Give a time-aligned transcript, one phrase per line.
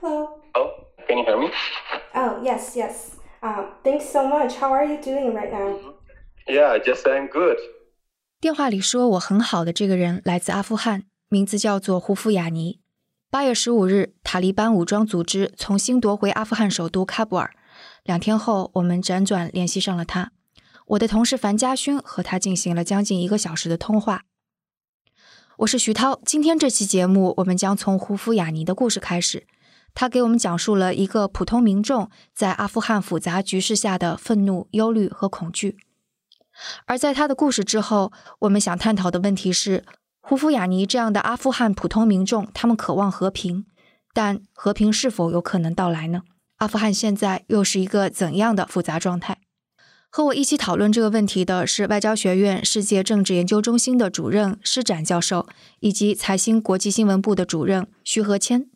[0.00, 0.40] Hello.
[0.54, 0.70] Oh,
[1.06, 1.50] can you hear me?
[2.14, 3.16] Oh, yes, yes.
[3.42, 4.56] Um, thanks so much.
[4.56, 5.78] How are you doing right now?
[6.48, 7.58] Yeah, just I'm good.
[8.40, 12.80] 电话里说我很好的这个人来自阿富汗，名字叫做胡夫雅尼。
[13.30, 17.50] 八月十五日，塔利班武装组织重新夺回阿富汗首都喀布尔。
[18.04, 20.32] 两天后，我们辗转联系上了他。
[20.86, 24.22] 我的同事樊家勋和他进行了将近一个小时的通话。
[25.58, 29.48] 我是徐涛，今天这期节目，我们将从胡夫雅尼的故事开始。
[29.94, 35.76] 他给我们讲述了一个普通民众在阿富汗复杂局势下的愤怒、忧虑和恐惧。
[36.84, 39.84] 而在他的故事之后，我们想探讨的问题是：
[40.20, 43.66] 胡夫雅尼这样的阿富汗普通民众，他们渴望和平，
[44.14, 46.22] 但和平是否有可能到来呢？
[46.58, 49.38] 阿富汗现在又是一个怎样的复杂状态？
[50.16, 55.46] 和我一起讨论这个问题的是外交学院世界政治研究中心的主任施展教授，
[55.80, 58.70] 以及财新国际新闻部的主任徐和谦。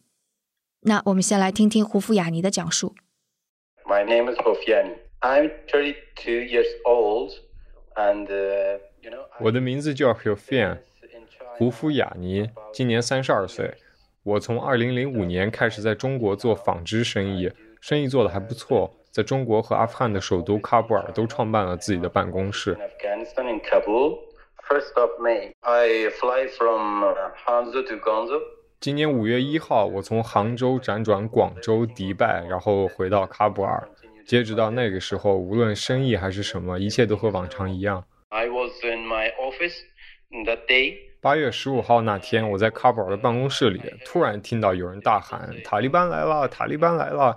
[0.82, 2.94] 那我们先来听听胡夫雅尼的讲述。
[3.86, 4.96] My name is Hofiani.
[5.20, 7.30] I'm 32 years old,
[7.96, 9.24] and uh, you know.
[9.40, 10.80] 我的名字叫 Hufian，
[11.56, 13.78] 胡夫雅尼，今年三十二岁。
[14.24, 17.50] 我从二零零五年开始在中国做纺织生意，
[17.80, 23.24] 生意做得还不错，在中国和阿富汗的首都喀布尔都创办了自己的办公室 In。
[23.24, 24.18] Afghanistan, in Kabul.
[24.68, 28.40] First of May, I fly from uh, Hanzo to Gonzo.
[28.78, 33.88] 今年五月一号，我从杭州辗转广州、迪拜，然后回到喀布尔。
[34.24, 38.04] 截止到那个时候，无论生意还是什么，一切都和往常一样。
[38.28, 39.74] I was in my office
[40.46, 40.94] that day.
[41.20, 46.46] 八月十五号那天，我在喀布尔的办公室里，突然听到有人大喊：“塔利班来了！
[46.46, 47.36] 塔利班来了！”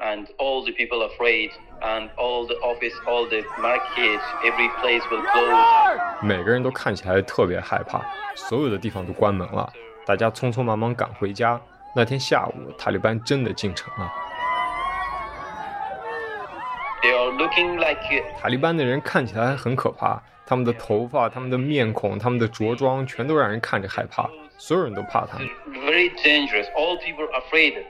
[0.00, 5.22] And all the people afraid, and all the office, all the market, every place will
[5.32, 5.98] close.
[6.22, 8.00] 每个人都看起来特别害怕，
[8.34, 9.70] 所有的地方都关门了，
[10.06, 11.60] 大家匆匆忙忙赶回家。
[11.94, 14.10] 那天下午，塔利班真的进城了。
[17.02, 25.48] They are looking like 塔利班的人看起来很可怕，他们的头发、他们的面孔、他们的着装，全都让人看着害怕，所有人都怕他们。
[25.84, 26.66] very dangerous.
[26.76, 27.84] All people are afraid.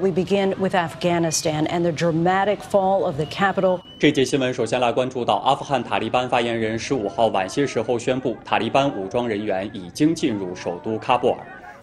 [0.00, 3.80] We begin with Afghanistan and the dramatic fall of the capital.
[3.98, 11.36] 这节新闻首先来关注到，阿富汗塔利班发言人十五号晚些时候宣布，塔利班武装人员已经进入首都喀布尔。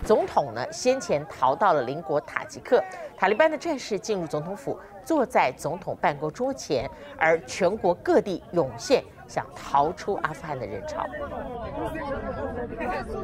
[0.04, 2.84] 总统呢先前逃到了邻国塔吉克，
[3.16, 6.90] 塔利班的战士进入总统府，坐在总统办公桌前，
[7.20, 11.07] 而全国各地涌现想逃出阿富汗的人潮。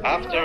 [0.03, 0.43] After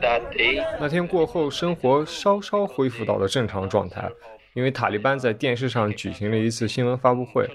[0.00, 4.10] that day, 那天过后，生活稍稍恢复到了正常状态，
[4.54, 7.48] 因为塔利班在电视上举行了一次新闻发布会。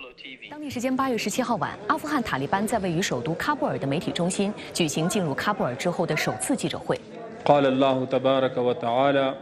[0.50, 7.00] 当地时间八月十七号晚，阿富汗塔利班在位于首都喀布尔的媒体中心举行进入喀布尔之后的首次记者会。
[7.46, 9.36] قال الله تبارك وتعالى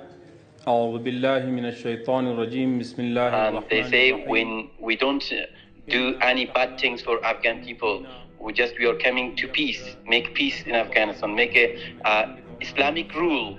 [0.67, 5.23] أعوذ بالله من الشيطان الرجيم بسم الله and they الرحمن say الرحيم when we don't
[5.31, 5.47] uh,
[5.87, 8.05] do any bad things for Afghan people,
[8.39, 12.27] we just we are coming to peace, make peace in Afghanistan, make a uh,
[12.59, 13.57] Islamic rule.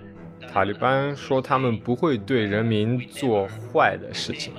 [0.52, 4.52] 塔利班说他们不会对人民做坏的事情，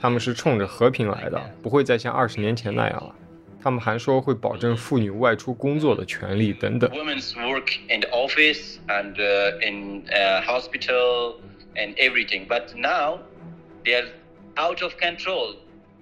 [0.00, 3.14] 他们是冲着和平来的，不会再像二十年前那样了。
[3.62, 6.90] 他们还说会保证妇女外出工作的权利等等。
[6.90, 11.36] Women's work in the office and uh, in uh, hospital
[11.76, 13.20] and everything, but now
[13.84, 14.08] they are
[14.56, 15.54] out of control.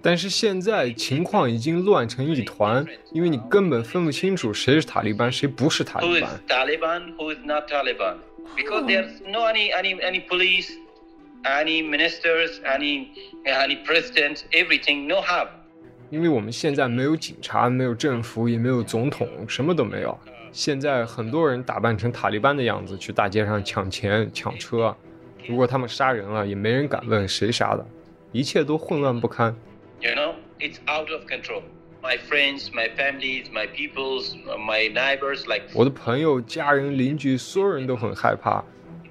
[0.06, 6.40] 但是现在情况已经乱成一团，因为你根本分不清楚谁是塔利班，谁不是塔 Who 利 is 班。
[6.46, 7.16] Taliban?
[7.16, 8.14] Who is not Taliban?
[8.56, 10.68] Because there's no any any any police,
[11.42, 13.08] any ministers, any
[13.44, 15.48] any president, everything no have.
[16.10, 20.16] 因为我们现在没有警察，没有政府，也没有总统，什么都没有。
[20.52, 24.96] 现在很多人打扮成塔利班的样子去大街上抢钱、抢车，
[25.48, 27.84] 如果他们杀人了，也没人敢问谁杀的，
[28.30, 29.52] 一切都混乱不堪。
[30.00, 31.62] You know, it's out of control.
[32.02, 38.62] My friends, my families, my peoples, my neighbors, like 我的朋友、家人、邻居，所有人都很害怕。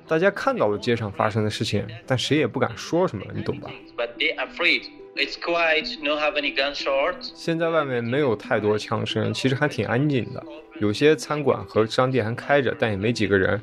[0.08, 4.84] 大家看到了街上发生的事情，但谁也不敢说什么，你懂吧？but they are afraid.
[5.16, 7.31] It's quiet, no have any gunshots.
[7.34, 10.46] 现在外面没有太多枪声，其实还挺安静的。
[10.80, 13.60] 有些餐馆和商店还开着，但也没几个人。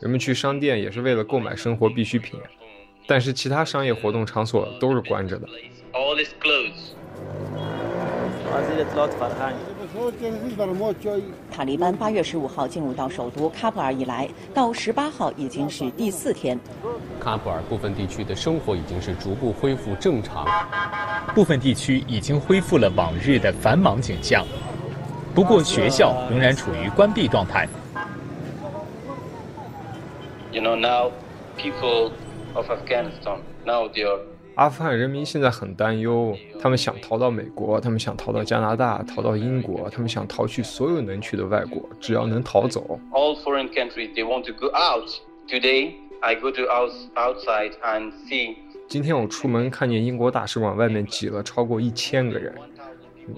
[0.00, 2.40] 人们去商店也是为了购买生活必需品，
[3.06, 5.48] 但是其他商业活动场所都是关着的。
[11.50, 16.58] 塔利班八月十五号进入到首都喀布尔以来，到十八号已经是第四天。
[17.22, 20.46] 喀布尔部分地区的生活已经是逐步恢复正常，
[21.34, 24.44] 部分地区已经恢复了往日的繁忙景象。
[25.34, 27.66] 不过学校仍然处于关闭状态。
[30.52, 31.10] You know now,
[31.56, 32.10] people
[32.54, 34.20] of Afghanistan now they are.
[34.56, 43.00] 阿富汗人民现在很担忧，他们想逃到美国，他们想逃到加拿大，逃到英国，他们想逃去所有能去的外国，只要能逃走。
[43.12, 45.08] All foreign countries they want to go out.
[45.48, 48.56] Today I go to out outside and see.
[48.88, 52.54] 今天我出门看见英国大使馆外面挤了超过一千个人，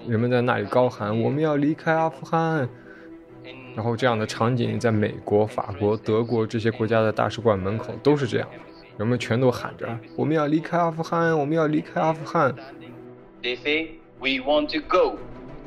[0.09, 2.69] 人们在那里高喊：“我们要离开阿富汗。”
[3.77, 8.49] 然后这样的场景在美国、法国、德国这些国家的大使馆门口都是这样。
[8.97, 12.55] 人们全都喊着：“我们要离开阿富汗，我们要离开阿富汗。”
[13.43, 13.89] They say
[14.21, 15.19] we want to go,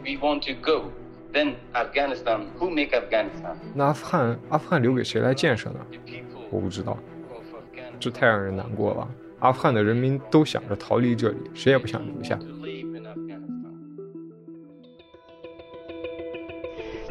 [0.04, 0.92] we want to go.
[1.34, 3.56] Then Afghanistan, who make Afghanistan?
[3.76, 5.80] 那阿富汗，阿富汗留给谁来建设呢？
[6.50, 6.98] 我不知道，
[8.00, 9.08] 这太让人难过了。
[9.40, 12.40] 阿富汗的人民都想着逃离这里，谁也不想留下。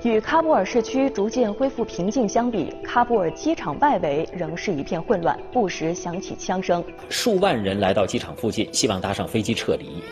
[0.03, 6.85] 与喀布尔市区逐渐恢复平静相比，喀布尔机场外围仍是一片混乱，不时响起枪声。
[7.09, 10.03] 数万人来到机场附近，希望搭上飞机撤离。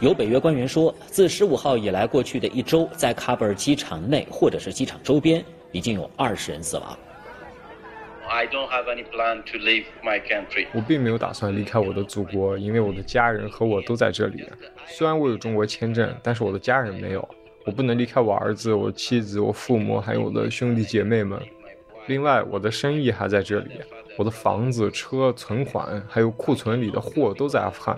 [0.00, 6.98] 有北约官员说，自十五号以来，过去的一周，在喀布尔机场内或者是机场周边，已经有二十人死亡。
[8.34, 10.66] I don't have any plan to leave my country.
[10.74, 14.44] 我并没有打算离开我的祖国，因为我的家人和我都在这里。
[14.86, 17.26] 虽然我有中国签证，但是我的家人没有。
[17.64, 21.40] 我不能离开我儿子、我妻子、我父母，还有我的兄弟姐妹们。
[22.08, 23.80] 另外，我的生意还在这里，
[24.18, 27.96] 我的房子、车、存款，还有库存里的货都在阿富汗。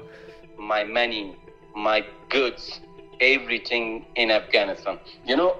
[0.58, 1.30] My money,
[1.74, 2.76] my goods,
[3.20, 4.98] everything in Afghanistan.
[5.24, 5.54] You know,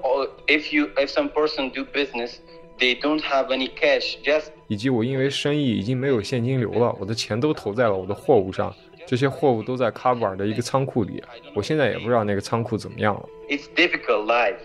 [0.47, 2.41] if you if some person do business.
[2.79, 8.75] They don't have any cash, just 以及我因为生意已经没有现金流了，我的钱都投在了我的货物上，
[9.07, 11.23] 这些货物都在喀布尔的一个仓库里，
[11.55, 13.27] 我现在也不知道那个仓库怎么样了。
[13.49, 14.59] It's difficult life.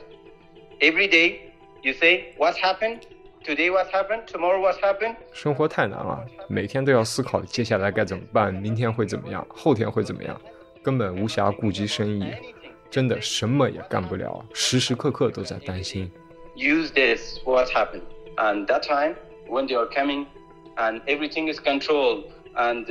[0.79, 1.35] Every day
[1.83, 2.99] you say what's happened
[3.45, 5.15] today, what's happened tomorrow, what's happened.
[5.31, 10.39] 生活太难了，每天都要思考接下来该怎么办，明天会怎么样，后天会怎么样，
[10.83, 12.25] 根本无暇顾及生意，
[12.89, 16.11] 真的什么也干不了，时时刻刻都在担心。
[16.55, 18.03] Use this what happened.
[18.37, 19.15] And that time
[19.47, 20.25] when they are coming
[20.77, 22.23] and everything is controlled
[22.55, 22.85] and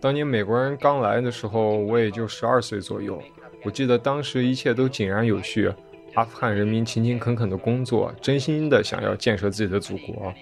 [0.00, 3.20] 当年美国人刚来的时候我也就十二岁左右。
[3.64, 5.72] 我记得当时一切都井然有序
[6.14, 10.32] 阿富汗人民勤勤恳恳的工作真心的想要建设自己的祖国。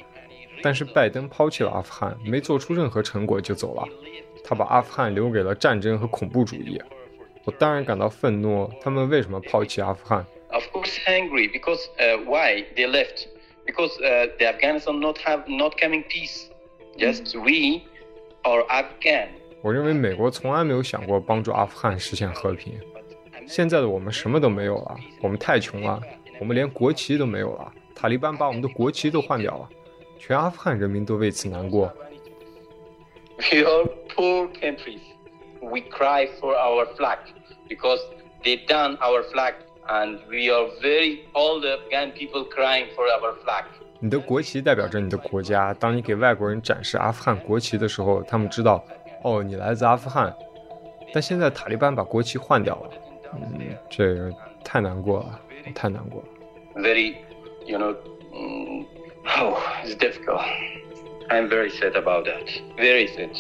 [0.63, 3.85] 但是拜登抛弃了阿富汗没做出任何成果就走了。
[4.45, 6.81] 他把阿富汗留给了战争和恐怖主义。
[7.45, 10.25] 我当然感到愤怒他们为什么抛弃阿富汗？
[10.57, 13.29] Of course angry because uh, why they left
[13.67, 16.49] because uh, the Afghanistan not have not coming peace
[16.97, 17.83] just we
[18.43, 19.29] are Afghan
[19.63, 22.79] 我认为美国从来没有想过帮助阿富汗实现和平。
[23.47, 26.01] 现在的我们什么都没有了，我们太穷了，
[26.41, 27.73] 我们连国旗都没有了。
[27.95, 29.69] 塔利班把我们的国旗都换掉了，
[30.19, 31.93] 全阿富汗人民都为此难过。
[33.39, 35.01] We are poor countries.
[35.61, 37.19] We cry for our flag
[37.69, 38.01] because
[38.45, 39.55] they done our flag
[39.89, 43.65] and we are very all the Afghan people crying for our flag.
[43.99, 45.73] 你的国旗代表着你的国家。
[45.75, 48.85] 当你给外国人展示阿富汗国旗的时候，他们知道，
[49.23, 50.35] 哦，你来自阿富汗。
[51.13, 52.91] 但现在塔利班把国旗换掉了，
[53.35, 54.31] 嗯，这个
[54.63, 55.41] 太难过了，
[55.75, 56.29] 太难过了。
[56.83, 57.15] Very,
[57.65, 57.95] you know,
[58.33, 58.85] mm,
[59.41, 60.43] oh, it's difficult.
[61.31, 62.47] I'm very sad about that.
[62.77, 63.31] Very sad.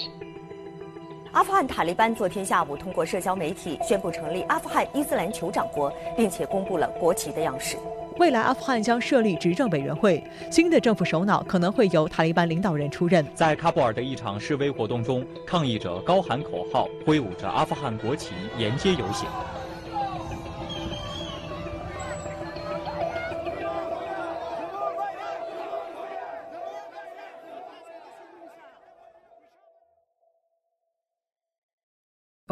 [1.36, 7.76] 阿富汗塔利班昨天下午通过社交媒体宣布成立阿富汗伊斯兰酋长国，并且公布了国旗的样式。
[8.16, 13.22] 未来阿富汗将设立执政委员会，新的政府首脑可能会由塔利班领导人出任。
[13.34, 19.28] 在喀布尔的一场示威活动中，抗议者高喊口号，挥舞着阿富汗国旗沿街游行。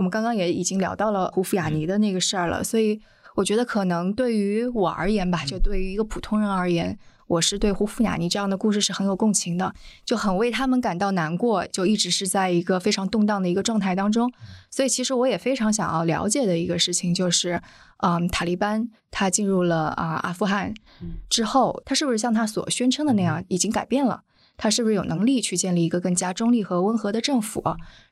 [0.05, 3.01] 们刚刚也已经聊到了胡夫雅尼的那个事儿了，所以
[3.37, 14.31] 我觉得可能对于我而言吧，就对于一个普通人而言，我是对胡夫雅尼这样的故事是很有共情的，就很为他们感到难过，就一直是在一个非常动荡的一个状态当中。
[14.71, 17.61] 所以其实我也非常想要了解的一个事情就是，
[18.03, 20.75] 嗯，塔利班他进入了啊、阿富汗
[21.31, 24.23] 之后，他是不是像他所宣称的那样已经改变了？
[24.57, 27.63] 他是不是有能力去建立一个更加中立和温和的政府？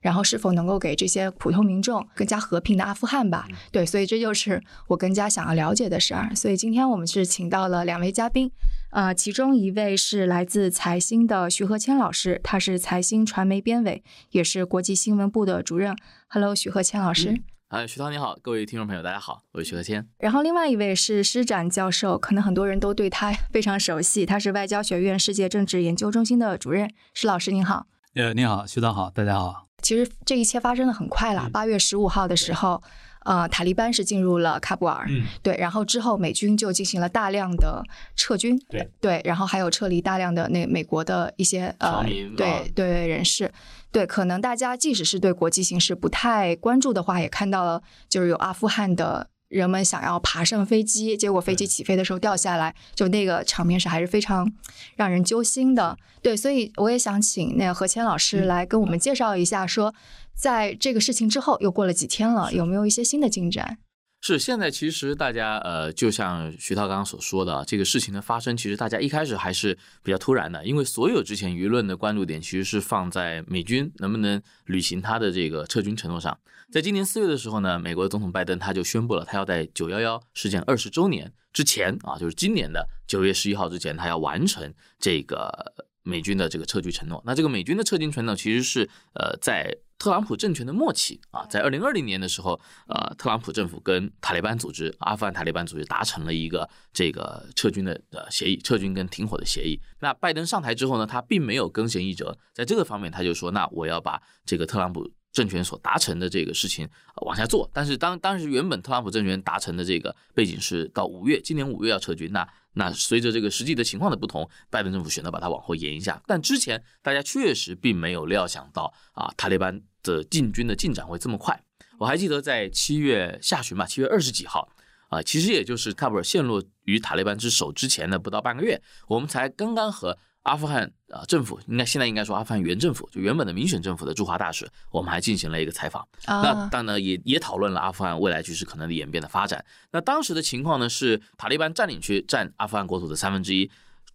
[0.00, 3.46] 然后是否能够给这些普通民众更加和平的阿富汗吧？
[3.70, 6.34] 对，所以这就是我更加想要了解的事儿。
[6.34, 8.50] 所以今天我们是请到了两位嘉宾，
[8.90, 15.96] 呃，其中一位是来自财新的徐和谦老师，他是财新传媒编委，也是国际新闻部的主任。
[16.28, 17.40] Hello，徐和谦老师。
[17.72, 20.06] 哎，徐涛你好，各位听众朋友大家好，我是徐和谦。
[20.18, 26.92] 然后另外一位是施展教授，可能很多人都对他非常熟悉，他是外交学院世界政治研究中心的主任。
[27.14, 27.86] 施老师您好。
[28.14, 29.68] 呃，你好，徐涛好，大家好。
[29.80, 32.82] 其实这一切发生的很快了，八月十五号的时候。
[33.24, 37.80] 呃，塔利班是进入了喀布尔，嗯，对，然后之后美军就进行了大量的
[38.16, 42.04] 撤军，对对，然后还有撤离大量的那美国的一些呃，
[42.36, 43.52] 对对人士，
[43.92, 54.50] 对，可能大家即使是对国际形势不太关注的话，也看到了，就是有阿富汗的人们想要爬上飞机，结果飞机起飞的时候掉下来，就那个场面是还是非常
[54.96, 59.94] 让人揪心的，对，所以我也想请那个何谦老师来跟我们介绍一下说。
[60.34, 63.76] 在这个事情之后，又过了几天了，有没有一些新的进展？
[64.24, 76.38] 是现在其实大家呃，就像徐涛刚刚所说的，这个事情的发生，其实大家一开始还是比较突然的，因为所有之前舆论的关注点其实是放在美军能不能履行他的这个撤军承诺上。
[76.70, 87.22] 在今年四月的时候呢，美国总统拜登他就宣布了，他要在九幺幺事件二十周年之前啊，就是今年的九月十一号之前，他要完成这个美军的这个撤军承诺。
[87.26, 89.78] 那这个美军的撤军承诺其实是呃在。
[89.98, 99.80] 特朗普政权的末期啊，在二零二零年的时候，呃，特朗普政府跟塔利班组织、阿富汗塔利班组织达成了一个这个撤军的呃协议，撤军跟停火的协议。
[100.00, 106.88] 那拜登上台之后呢，他并没有更弦易辙，在这个方面他就说，那我要把这个特朗普政权所达成的这个事情
[107.22, 107.68] 往下做。
[107.72, 116.22] 但是当当时原本特朗普政权达成的这个背景是到五月，今年五月要撤军，那那随着这个实际的情况的不同，拜登政府选择把它往后延一下。
[116.26, 119.82] 但之前大家确实并没有料想到啊，塔利班。
[120.04, 121.62] 的进军的进展会这么快？
[121.96, 124.68] 我还记得在七月下旬吧，七月二十几号
[125.10, 136.06] 啊，其实也就是喀布尔陷落于塔利班之手之前的不到半个月，我们才刚刚和阿富汗啊政府，应该现在应该说阿富汗原政府，就原本的民选政府的驻华大使，我们还进行了一个采访。
[136.26, 139.64] 那当然也也讨论了阿富汗未来局势可能的演变的发展。
[139.92, 143.70] 那当时的情况呢是，塔利班占领区占阿富汗国土的三分之一。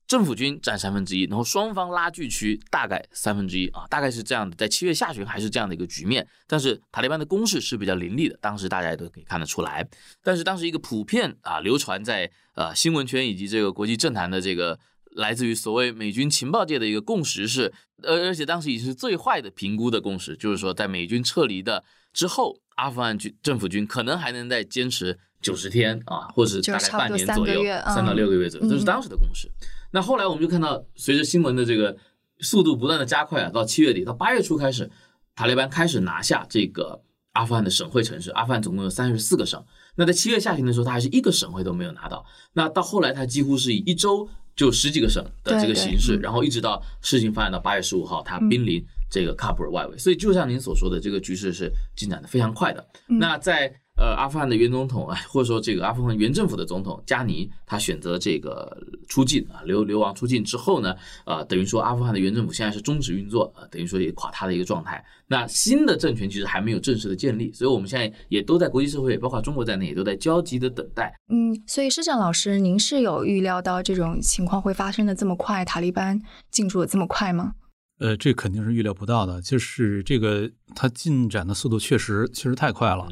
[0.07, 4.55] 政府军占三分之一，然后双方拉锯区大概三分之一啊，大概是这样的。
[4.55, 9.85] 在七月下旬还是这样的一个局面，但是塔利班的攻势是比较凌厉的，当时大家也都可以看得出来。
[10.23, 14.79] 但是当时一个普遍啊流传在呃新闻圈以及这个国际政坛的这个
[15.17, 21.83] 来自于所谓美军情报界的一个共识是，而而且当时已经是最坏的评估的共识，就是说在美军撤离的
[22.13, 29.51] 之后，阿富汗军政府军可能还能再坚持九十天啊，或者是大概半年左右，三到六个月左右，这是当时的共识。
[29.91, 31.97] 那后来我们就看到，随着新闻的这个
[32.41, 34.89] 速度不断的加快啊，到七月底到八月初开始，
[35.35, 37.01] 塔利班开始拿下这个
[37.33, 38.29] 阿富汗的省会城市。
[38.31, 39.63] 阿富汗总共有三十四个省。
[39.95, 42.23] 那在七月下旬的时候，他还是一个省会都没有拿到。
[42.53, 49.97] 那到后来，他几乎是以一周就十几个省的这个形式，然后一直到事情发展到八月十五号，它濒临这个喀布尔外围。
[49.97, 52.85] 所以就像您所说的，这个局势是进展的非常快的。
[53.05, 58.77] 那在呃，阿富汗的原总统啊，或者说这个阿富汗原政府的总统加尼，他选择这个
[59.07, 65.03] 出境啊，流流亡出境之后呢，呃，等于说阿富汗的原政府现在是终止运作，呃，等于说也垮塌的一个状态。
[65.25, 71.11] 那新的政权其实还没有正式的建立，所以我们现在也都在国际社会，包括中国在内，也都在焦急的等待。
[71.29, 77.53] 嗯，所以施展老师，您是有预料到这种情况会发生的这么快，塔利班进驻的这么快吗？
[77.99, 83.09] 呃，这肯定是预料不到的，就是这个它进展的速度确实确实太快了。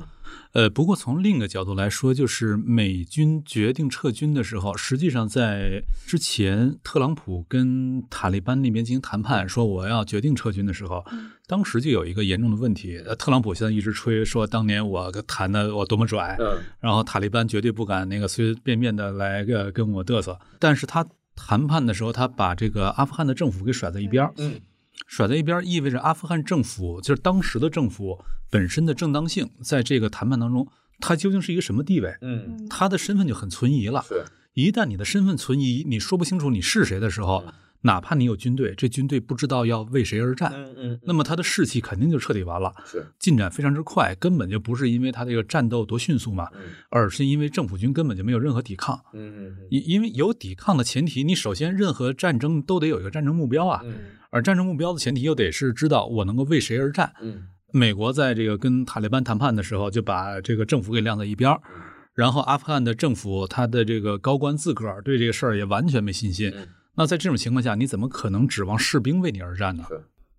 [0.54, 11.04] 呃，不过从另一个角度来说，就是美军决定撤军的时候，实际上在之前，特朗普跟塔利班那边进行谈判，说我要决定撤军的时候，
[11.48, 12.98] 当时就有一个严重的问题。
[13.06, 16.38] 呃，特朗普现在一直吹说当年我谈的我多么拽，
[16.80, 20.40] 然后塔利班绝对不敢那个随随便便的来个跟我嘚瑟。
[20.60, 21.06] 但是他
[21.36, 24.60] 谈判的时候，他把这个阿富汗的政府给甩在一边嗯。
[25.08, 30.68] 甩在一边，意味着阿富汗政府就是当时的政府本身的正当性，在这个谈判当中，
[31.00, 32.16] 它究竟是一个什么地位？
[32.22, 34.04] 嗯，他的身份就很存疑了。
[34.08, 37.44] 是，一旦你的身份存疑，你说不清楚你是谁的时候。
[37.82, 42.74] 哪怕你有军队，这军队不知道要为谁而战，嗯嗯，那么他的士气肯定就彻底完了。
[42.84, 46.50] 是进展非常之快，根本就不是因为他这个战斗多迅速嘛，
[46.90, 49.00] 而是因为政府军根本就没有任何抵抗。
[49.14, 53.84] 嗯嗯，因因为有抵抗的前提，你首先任何战争都得有一个战争目标啊，
[54.36, 57.14] 而战争目标的前提又得是知道我能够为谁而战。
[57.22, 61.58] 嗯，美国在这个跟塔利班谈判的时候，就把这个政府给晾在一边
[62.14, 66.54] 然后阿富汗的政府他的这个高官自个儿对这个事儿也完全没信心。
[66.96, 69.86] 那在这种情况下，你怎么可能指望士兵为你而战呢？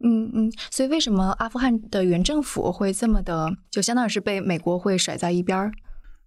[0.04, 5.72] 嗯嗯，所以为什么阿富汗的原政府会这么的，就相当于是被美国会甩在一边儿？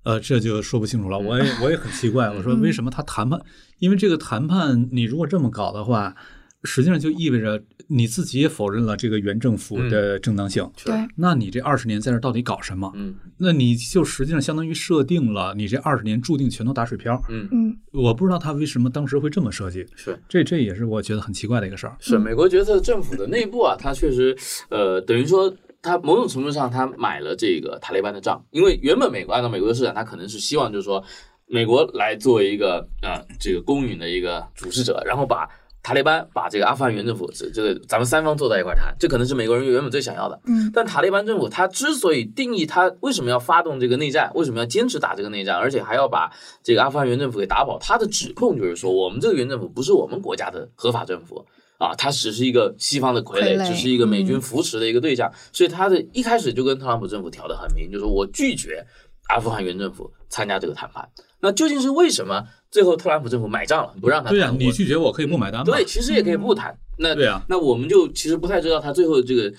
[0.05, 1.19] 呃，这就说不清楚了。
[1.19, 3.39] 我也我也很奇怪，我说为什么他谈判？
[3.77, 6.15] 因为这个谈判，你如果这么搞的话，
[6.63, 10.69] 实际上就意味着你自己也否认了这个原政府的正当性。
[10.83, 12.91] 对，那你这二十年在这到底搞什么？
[12.95, 17.21] 嗯，那你就实际上相当于设定了你这二十年注定全都打水漂。
[17.29, 19.85] 嗯嗯，我不知道他为什么当时会这么设计。
[19.95, 21.95] 是，这这也是我觉得很奇怪的一个事儿。
[21.99, 24.37] 是美国决策政府的内部啊，他确实，
[24.69, 25.53] 呃，等于说。
[25.81, 31.01] 他某种程度上，他买了这个塔利班的账，因为原本美国按照美国的市场，他可能是希望就是说，
[31.47, 35.47] 美国来作为一个啊这个公允的一个主事者，然后把
[35.81, 40.39] 塔利班把这个阿富汗原政府这这个咱们三方坐在一块谈，这可能是美国人原本最想要的。
[40.45, 46.31] 嗯，但塔利班政府他之所以定义他为什么要发动这个内战，为什么要坚持打这个内战，而且还要把
[46.63, 51.45] 这个阿富汗原政府给打跑，他的指控就是说，我们这个原政府不是我们国家的合法政府。
[51.79, 58.85] 啊，他只是一个西方的傀儡，只是一个美军扶持的一个对象，所以他的一开始就跟特朗普政府挑得很明，就是我拒绝
[59.29, 61.09] 阿富汗原政府参加这个谈判。
[61.41, 64.29] 那究竟是为什么最后特朗普政府买账了，不让他？
[64.29, 65.63] 对呀，你拒绝我可以不买单。
[65.63, 66.77] 对，其实也可以不谈。
[66.97, 69.53] 那对呀，那我们就其实不太知道他最后这个。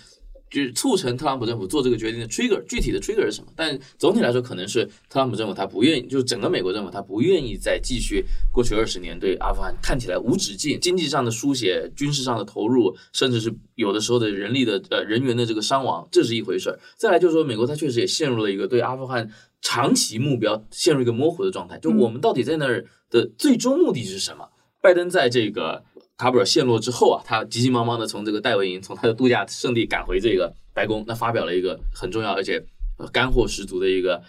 [0.51, 3.53] 就是促成特朗普政府做这个决定的 trigger，具体的 trigger 是什么？
[3.55, 16.77] 但总体来说，可能是特朗普政府他不愿意，就是整个美国政府他不愿意再继续过去二十年对阿富汗看起来无止境经济上的书写、军事上的投入，甚至是有的时候的人力的呃人员的这个伤亡，这是一回事儿。
[16.97, 24.49] 再来就是说，美国它确实也陷入了一个对阿富汗长期目标陷入一个模糊的状态，就我们到底在那儿的最终目的是什么？
[24.81, 25.85] 拜登在这个。
[26.21, 32.63] 卡布尔陷落之后啊，他急急忙忙的从这个戴维营，从他的度假胜地赶回这个白宫，那发表了一个很重要而且
[33.11, 34.23] 干货十足的一个，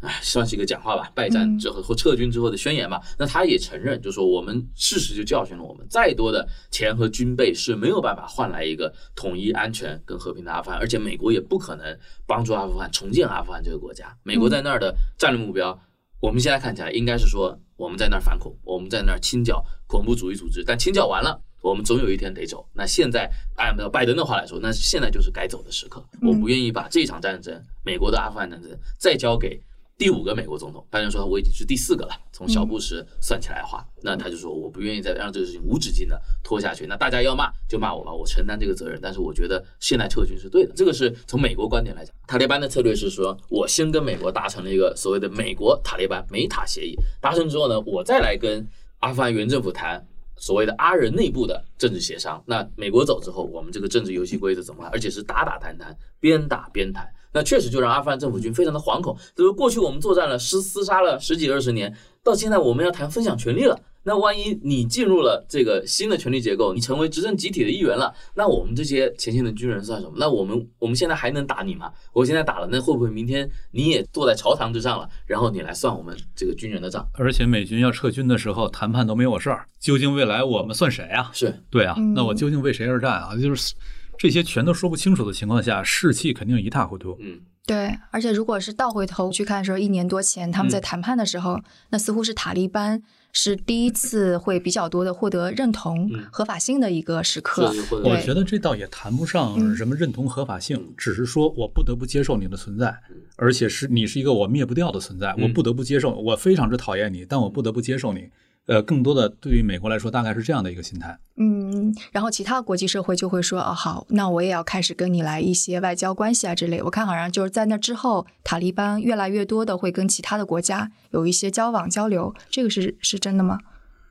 [0.00, 3.00] 唉，算是一个讲话吧，败战之后或撤军之后的宣言吧。
[3.18, 14.16] 那他也承认，就说我们事实就教训了我们，再多的钱和军备是没有办法换来一个统一、安全跟和平的阿富汗，而且美国也不可能帮助阿富汗重建阿富汗这个国家。
[14.22, 15.78] 美国在那儿的战略目标，
[16.20, 17.58] 我们现在看起来应该是说。
[17.78, 22.66] 我们在那儿反恐，我们在那儿清剿恐怖主义组织，但清剿完了，我们总有一天得走。
[22.72, 26.02] 那现在按照拜登的话来说，那现在就是该走的时刻。
[26.22, 29.60] 我不愿意把这场战争，美国的阿富汗战争再交给。
[29.98, 32.12] 第五个美国总统，拜登说我已经是第四个了。
[32.30, 36.86] 从小布什算起来的话，那他就说我不愿意再让这个事情无止境的拖下去。
[36.86, 39.00] 那大家要骂就骂我吧，我承担这个责任。
[39.02, 42.14] 但是我觉得现在撤军是对的，这个是从美国观点来讲。
[42.26, 50.06] 塔利班的策略是说，我先跟美国达成了一个所谓的美国塔利班美塔协议，达成之后呢，我再来跟阿富汗原政府谈
[50.36, 52.42] 所谓的阿人内部的政治协商。
[52.44, 54.90] 那美国走之后，我们这个政治游戏规则怎么办？
[54.92, 57.10] 而且是打打谈谈，边打边谈。
[57.36, 59.14] 那确实就让阿富汗政府军非常的惶恐。
[59.34, 61.94] 就是过去我们作战了厮厮杀了十几二十年，
[62.24, 63.78] 到现在我们要谈分享权利了。
[64.08, 70.12] 那万一你进入了这个新的权力结构，你成为执政集体的一员了，那我们这些前线的军人算什么？
[70.16, 71.90] 那我们我们现在还能打你吗？
[72.12, 75.08] 我现在打了，那会不会明天你也坐在朝堂之上了？
[75.26, 77.04] 然后你来算我们这个军人的账？
[77.14, 79.66] 而且美军要撤军的时候，谈判都没有事儿。
[79.80, 81.28] 究竟未来我们算谁啊？
[81.34, 83.34] 是对啊，那我究竟为谁而战啊？
[83.36, 83.74] 就是
[84.18, 87.16] 这些全都说不清楚的情况下，士气肯定一塌糊涂。
[87.20, 87.40] 嗯。
[87.66, 93.02] 对，而且如果是倒回头去看的时候，一年多前他们在谈判的时候，那似乎是塔利班
[93.32, 97.74] 是第一次会比较多的获得认同合法性的一个时刻。
[98.04, 102.96] 我觉得这倒也谈不上什么认同合法性，只是说我不得不接受你的存在，
[103.34, 106.14] 而且是你是一个我灭不掉的存在，我不得不接受。
[106.14, 108.28] 我非常之讨厌你，但我不得不接受你。
[108.66, 111.16] 呃，更多的对于美国来说，大概是这样的一个心态。
[111.36, 116.82] 嗯，然后其他国际社会就会说，哦，好，那我也要开始跟你来一些外交关系啊之类。
[116.82, 123.60] 我看好像就是在那之后，塔利班越来越多的会跟其他的国家有一些交往交流，这个是是真的吗？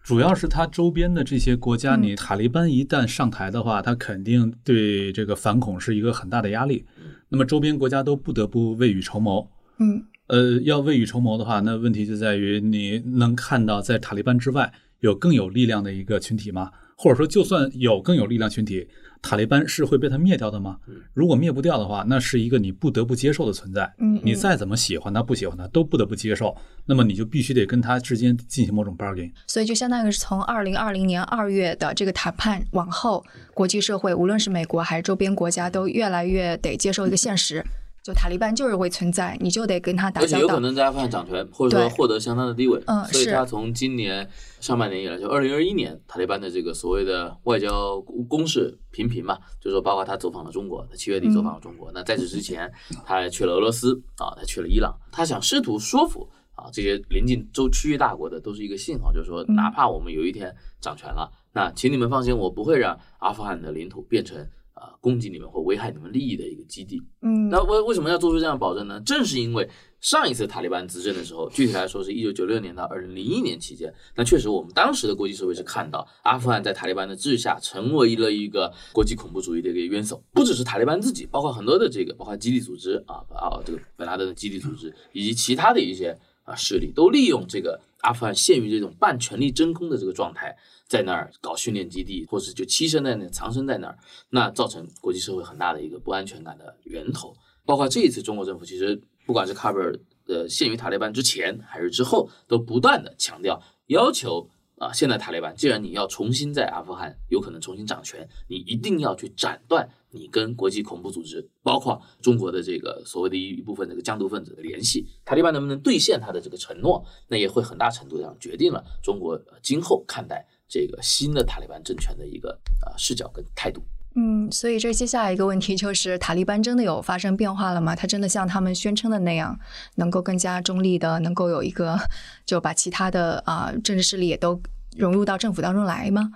[0.03, 6.85] 主要是他周边的这些国家，你塔利班一旦上台的话，他肯定对这个反恐是一个很大的压力。
[7.27, 9.49] 那么周边国家都不得不未雨绸缪。
[9.79, 10.05] 嗯。
[10.27, 16.71] 呃，要未雨绸缪的话，那问题就在于你能看到在塔利班之外有更有力量的一个群体吗？
[16.97, 18.87] 或者说，就算有更有力量群体，
[19.21, 20.77] 塔利班是会被他灭掉的吗？
[21.13, 23.93] 如果灭不掉的话，那是一个你不得不接受的存在。
[23.99, 26.55] 嗯，你再怎么喜欢他、不喜欢他，都不得不接受。
[26.85, 29.29] 那么你就必须得跟他之间进行某种 bargain。
[29.45, 37.61] 所以就相当于是从二零二零年二月的这个谈判往后，国际社会无论是美国还是周边国家，都越来越得接受一个现实。
[38.05, 42.79] 就塔利班就是会存在，你就得跟他打交道，而且有可能在阿富汗掌权，或者说获得相当的地位。
[42.85, 51.91] 嗯，所以他从今年上半年以来，就二零二一年，塔利班的这个所谓的外交攻势频频嘛，就是说包括他走访了中国，他七月底走访了中国。
[51.95, 52.71] 那在此之前，
[53.03, 64.47] 他还去了俄罗斯啊，他去了伊朗，他想试图说服啊这些临近周区域大国的，都是一个信号，就是说哪怕我们有一天掌权了，那请你们放心，我不会让阿富汗的领土变成。
[64.75, 67.01] 啊攻击你们或危害你们利益的一个基地。
[67.21, 69.01] 嗯，那为为什么要做出这样的保证呢？
[69.05, 69.67] 正是因为
[69.99, 90.55] 上一次塔利班执政的时候，具体来说是一九九六年到二零零一年期间，那确实我们当时的国际社会是看到阿富汗在塔利班的治下成为了一个国际恐怖主义的一个冤首，不只是塔利班自己，包括很多的这个，包括基地组织啊啊这个本拉登的基地组织以及其他的一些啊势力，都利用这个阿富汗陷于这种半权力真空的这个状态，
[90.87, 93.97] 在那儿搞训练基地，或是就栖身在那藏身在那儿，
[94.29, 97.35] 那造成国际社会很大的一个不安全感的源头。
[97.65, 115.07] 包括这一次中国政府其实不管是喀布尔呃陷于塔利班之前还是之后，都不断的强调要求啊，现在塔利班既然你要重新在阿富汗有可能重新掌权，你一定要去斩断你跟国际恐怖组织，包括中国的这个所谓的一一部分这个疆独分子的联系。
[115.23, 123.81] 塔利班能不能兑现他的这个承诺，那也会很大程度上决定了中国今后看待这个新的塔利班政权的一个啊视角跟态度。
[124.17, 127.93] 嗯，所以这接下来一个问题就是，塔利班真的有发生变化了吗？
[127.93, 129.59] 他真的像他们宣称的那样，
[129.95, 131.99] 能够更加中立的，能够有一个
[132.45, 134.57] 就把其他的啊、政治势力也都
[134.95, 136.31] 融入到政府当中来吗？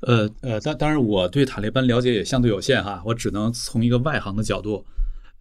[0.00, 4.84] 呃呃，当当然，我对塔利班了解也相对有限哈，我只能从一个外行的角度，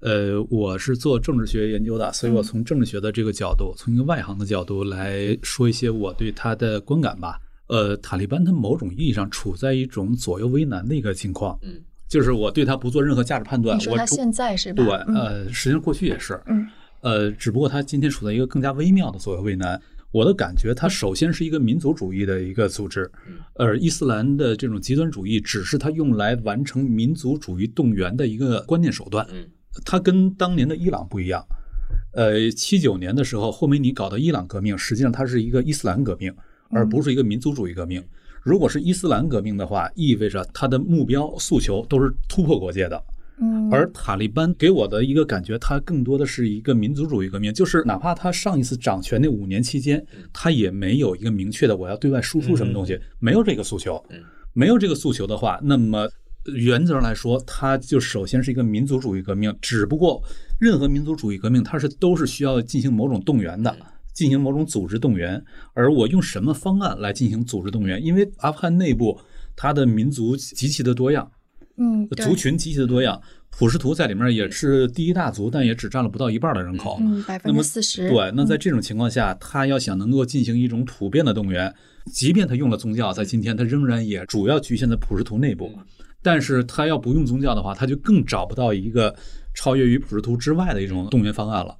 [0.02, 7.40] 呃，我是做政治学研究的，所以我从政治学的这个角度，从一个外行的角度来说一些我对他的观感吧。
[7.68, 13.78] 呃，塔利班它某种意义上处在一种左右为难的一个情况，嗯，就是我对他不做任何价值判断。
[13.78, 14.84] 你说他现在是吧？
[14.84, 16.68] 对，嗯呃，实际上过去也是，嗯，
[17.02, 19.80] 呃，只不过他今天处在一个更加微妙的左右为难。
[20.12, 23.12] 我的感觉，它首先是一个民族主义的一个组织，
[23.56, 29.28] 而伊斯兰的这种极端主义只是它用来完成民族主义动员的一个关键手段。
[29.30, 29.46] 嗯，
[29.84, 31.46] 它跟当年的伊朗不一样。
[32.14, 36.34] 呃，七九年的时候，霍梅尼搞的伊朗革命，实际上它是一个伊斯兰革命，
[36.70, 38.04] 而不是一个民族主义革命。
[38.44, 43.04] 如果是伊斯兰革命的话，意味着它的目标诉求都是突破国界的。
[43.40, 50.04] 嗯而塔利班给我的一个感觉，它更多的是一个民族主义革命，就是哪怕他上一次掌权那五年期间，
[50.34, 54.04] 他也没有一个明确的我要对外输出什么东西，没有这个诉求。
[54.54, 56.10] 没有这个诉求的话，那么
[56.56, 59.56] 原则上来说，它就首先是一个民族主义革命。
[59.62, 60.20] 只不过，
[60.60, 63.78] 任何民族主义革命，它是都是需要进行某种动员的，
[64.18, 65.40] 进行某种组织动员。
[65.76, 68.04] 而我用什么方案来进行组织动员？
[68.04, 69.20] 因为阿富汗内部
[69.56, 71.32] 它的民族极其的多样，
[71.78, 73.22] 嗯，族群极其的多样。
[73.50, 76.98] 普什图在里面也是第一大族，但也只占了不到一半的人口。
[77.00, 78.10] 嗯，百分那么之四十。
[78.10, 81.74] 对，那在嗯这种情况下，他要想能够进行一种普遍的动员，
[82.12, 85.72] 即便他用了宗教，在今天他仍然也主要局限在普什图内部。
[86.22, 89.16] 但是他要不用宗教的话，他就更找不到一个
[89.56, 91.78] 超越于普什图之外的一种动员方案了。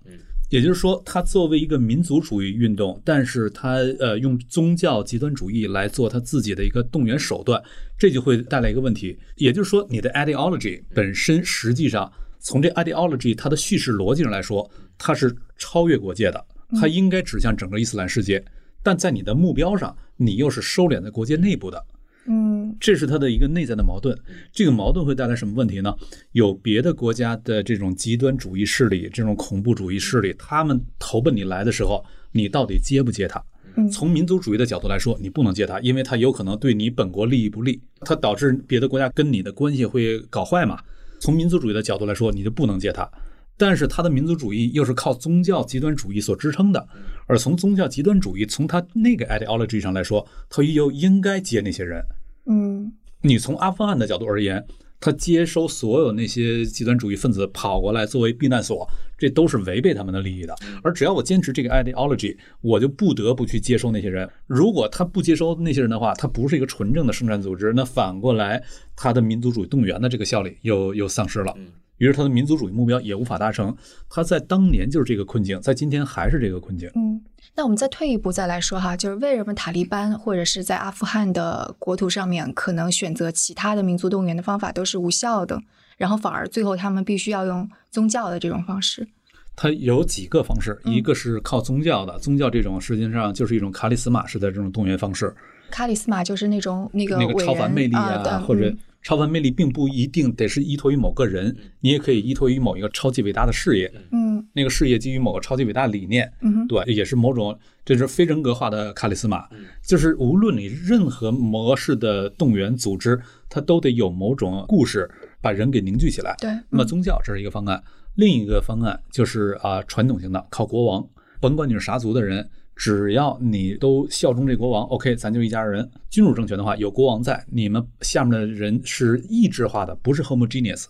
[0.50, 7.62] 也就是说，它作为一个民族主义运动，但是它呃用宗教极端主义来做它自己的一个动员手段，
[7.98, 9.18] 这就会带来一个问题。
[9.36, 16.46] 也就是说，你的 ideology 本身实际上从这 ideology 它的叙事逻辑上来说，它是超越国界的，
[16.80, 18.44] 它应该指向整个伊斯兰世界，
[18.82, 21.86] 但在你的目标上，你又是收敛在国界内部的。
[22.28, 24.18] 嗯这是他的一个内在的矛盾。
[24.52, 25.96] 这个矛盾会带来什么问题呢？
[26.34, 33.44] 有别的国家的这种极端主义势力、这种恐怖主义势力，他们投奔你来的时候，你到底接不接他？
[33.76, 40.80] 嗯从民族主义的角度来说，你不能接他，因为他有可能对你本国利益不利，他导致别的国家跟你的关系会搞坏嘛。
[41.20, 43.10] 从民族主义的角度来说，你就不能接他。
[43.58, 46.88] 但是他的民族主义又是靠宗教极端主义所支撑的，
[47.26, 52.04] 而从宗教极端主义从他那个 ideology 上来说，他又应该接那些人。
[52.46, 54.64] 嗯你从阿富汗的角度而言，
[55.00, 60.56] 他接收所有那些极端主义分子跑过来作为避难所，这都是违背他们的利益的。
[60.84, 64.30] 而只要我坚持这个 ideology，我就不得不去接收那些人。
[64.46, 68.64] 如果他不接收那些人的话，他不是一个纯正的生产组织，那反过来
[68.96, 71.54] 他的民族主义动员的这个效力又又丧失了。
[71.98, 73.76] 于是他的民族主义目标也无法达成。
[74.10, 76.90] 他在当年就是这个困境，在今天还是这个困境。
[76.96, 77.22] 嗯，
[77.56, 85.62] 那我们再退一步再来说哈，就是为什么塔利班或者是在阿富汗的国土上面，可能选择其他的民族动员的方法都是无效的，
[85.98, 89.08] 然后反而最后他们必须要用宗教的这种方式。
[89.56, 95.36] 它有几个方式，一个是靠宗教的，宗教这种实际上就是一种卡里斯玛式的这种动员方式。
[95.72, 103.90] 卡里斯玛就是那种那个那个超凡魅力啊，的或者嗯超凡魅力并不一定得是依托于某个人，你也可以依托于某一个超级伟大的事业。
[104.12, 109.48] 嗯那个事业基于某个超级伟大的理念，嗯对，也是某种这是非人格化的卡里斯玛。
[109.82, 113.18] 就是无论你任何模式的动员组织，
[113.48, 116.36] 它都得有某种故事把人给凝聚起来。
[116.38, 117.82] 对那么嗯宗教这是一个方案，
[118.16, 121.08] 另一个方案就是啊传统型的靠国王，
[121.40, 125.90] 甭管你是啥族的人，只要你都效忠这国王，OK，咱就一家人。
[126.12, 130.86] 君主政权的话，有国王在，你们下面的人是意志化的，不是 homogeneous。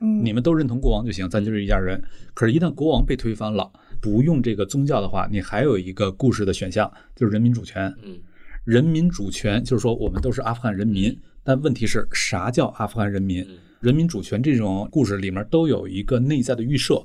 [0.00, 2.02] 嗯，你们都认同国王就行，咱就是一家人。
[2.34, 7.94] 可是，一旦国王被推翻了，不用这个宗教的话，你还有一个故事的选项，就是人民主权。
[8.02, 8.18] 嗯，
[8.64, 11.16] 人民主权就是说，我们都是阿富汗人民。
[11.44, 13.46] 但问题是啥叫阿富汗人民？
[13.80, 17.02] 人民主权这种故事里面都有一个内在的预设，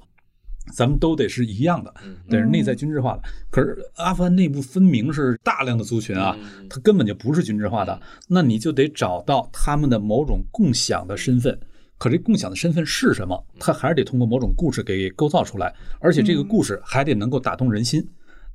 [0.73, 1.93] 咱们都得是一样的，
[2.29, 3.23] 得是内在均质化的。
[3.49, 6.35] 可是阿富汗内部分明是大量的族群啊，
[6.69, 7.99] 它根本就不是均质化的。
[8.27, 11.57] 那你就得找到他们的某种共享的身份。
[11.97, 13.41] 可这共享的身份是什么？
[13.57, 18.05] 它还是得通过某种故事给构造出来，而且这个故事还得能够打动人心。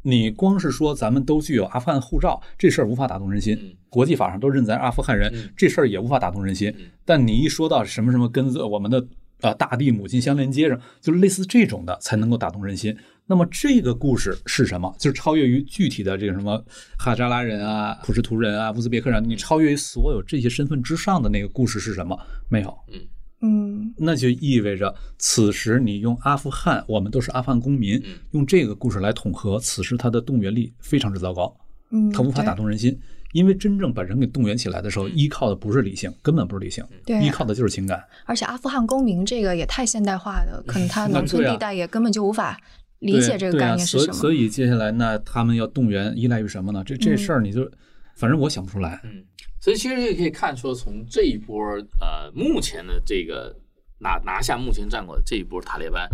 [0.02, 3.76] 你光是说咱们都具有阿富汗护照，这事儿无法打动人心。
[3.88, 6.74] 国际法上都认咱阿富汗人，这事儿也无法打动人心。
[7.04, 9.06] 但你一说到什么什么跟我们的
[9.42, 12.96] 啊大地母亲相连接上，就类似这种的才能够打动人心。
[13.26, 14.94] 那么这个故事是什么？
[14.98, 16.64] 就是超越于具体的这个什么
[16.98, 22.18] 哈扎拉人啊、普什图人啊、乌兹别克人，你超越于所有这些身份之上的那个故事是什么？
[22.48, 22.76] 没有。
[22.92, 23.00] 嗯。
[23.42, 27.98] 嗯，那就意味着此时你用阿富汗，我们都是阿富汗公民，
[28.32, 31.56] 用这个故事来统合，此时它的动员力非常之糟糕，
[31.90, 33.00] 嗯，它无法打动人心，
[33.32, 38.02] 因为真正把人给动员起来的时候，依靠的不是理性，根本不是理性，对，依靠的就是情感。
[38.26, 42.60] 而且阿富汗公民这个也太现代化的，可能他农村地带也根本就无法
[42.98, 44.12] 理解这个概念是什么。
[44.12, 46.82] 所以接下来那他们要动员依赖于什么呢？
[46.84, 47.70] 这这事儿你就，
[48.16, 49.00] 反正我想不出来。
[49.04, 49.24] 嗯。
[49.62, 51.62] 所以其实也可以看出，从这一波
[52.00, 53.54] 呃目前的这个
[53.98, 56.08] 拿拿下目前战果的这一波塔利班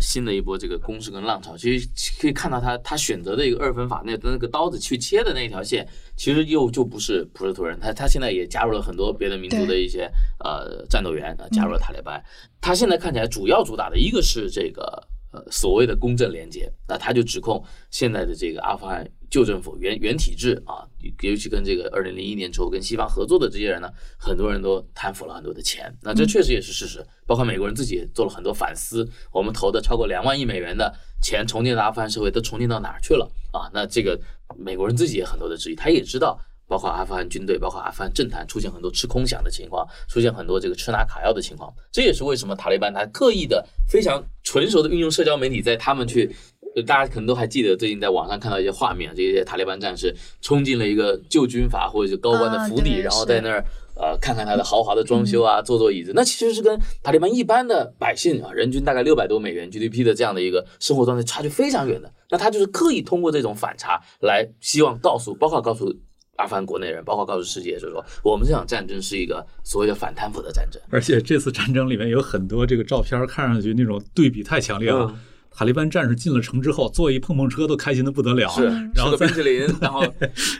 [0.00, 1.88] 新的一波这个攻势跟浪潮，其实
[2.20, 12.22] 可以看到他他选择的一个二分法那那个刀子去切的那条线，其实又就不是普什图人，他他现在也加入了很多别的民族的一些呃战斗员啊加入了塔利班，
[12.60, 19.04] 他现在看起来主要主打的一个是这个呃所谓的公正廉洁，那他就指控现在的这个阿富汗。
[19.30, 20.86] 旧政府原原体制啊，
[21.22, 25.92] 尤其跟这个二零零一年之后跟西方合作的这些人呢，很多人都贪腐了很多的钱。
[26.02, 29.04] 那这确实也是事实，包括美国人自己也做了很多反思。
[29.32, 33.66] 我们投的超过两万亿美元的钱重建的阿富汗社会都重建到哪儿去了啊？
[33.74, 34.16] 那这个
[34.56, 36.38] 美国人自己也很多的质疑，他也知道，
[36.74, 41.72] 包括阿富汗军队，包括阿富汗政坛出现很多吃空饷的情况，出现很多这个吃拿卡要的情况。
[41.92, 46.34] 这也是为什么塔利班他刻意的非常纯熟的运用社交媒体，在他们去。
[46.74, 56.10] 就大家可能都还记得，最近在网上看到一些画面，这些塔利班战士冲进了一个旧军阀或者是高官的府邸，然后在那儿呃看看他的豪华的装修啊，坐坐椅子。
[56.16, 62.12] 那其实是跟塔利班一般的百姓啊，人均大概六百多美元 GDP 的这样的一个生活状态差距非常远的。
[62.28, 65.94] 那他就是刻意通过这种反差来希望告诉，包括告诉
[66.36, 70.80] 阿富汗国内人，包括告诉世界，就是说我们这场战争是一个所谓的反贪腐的战争。
[70.90, 75.14] 而且这次战争里面有很多这个照片，看上去那种对比太强烈了。
[75.56, 80.04] 塔利班战士进了城之后，坐一碰碰车都开心的不得了，是， 然后冰淇淋，然后，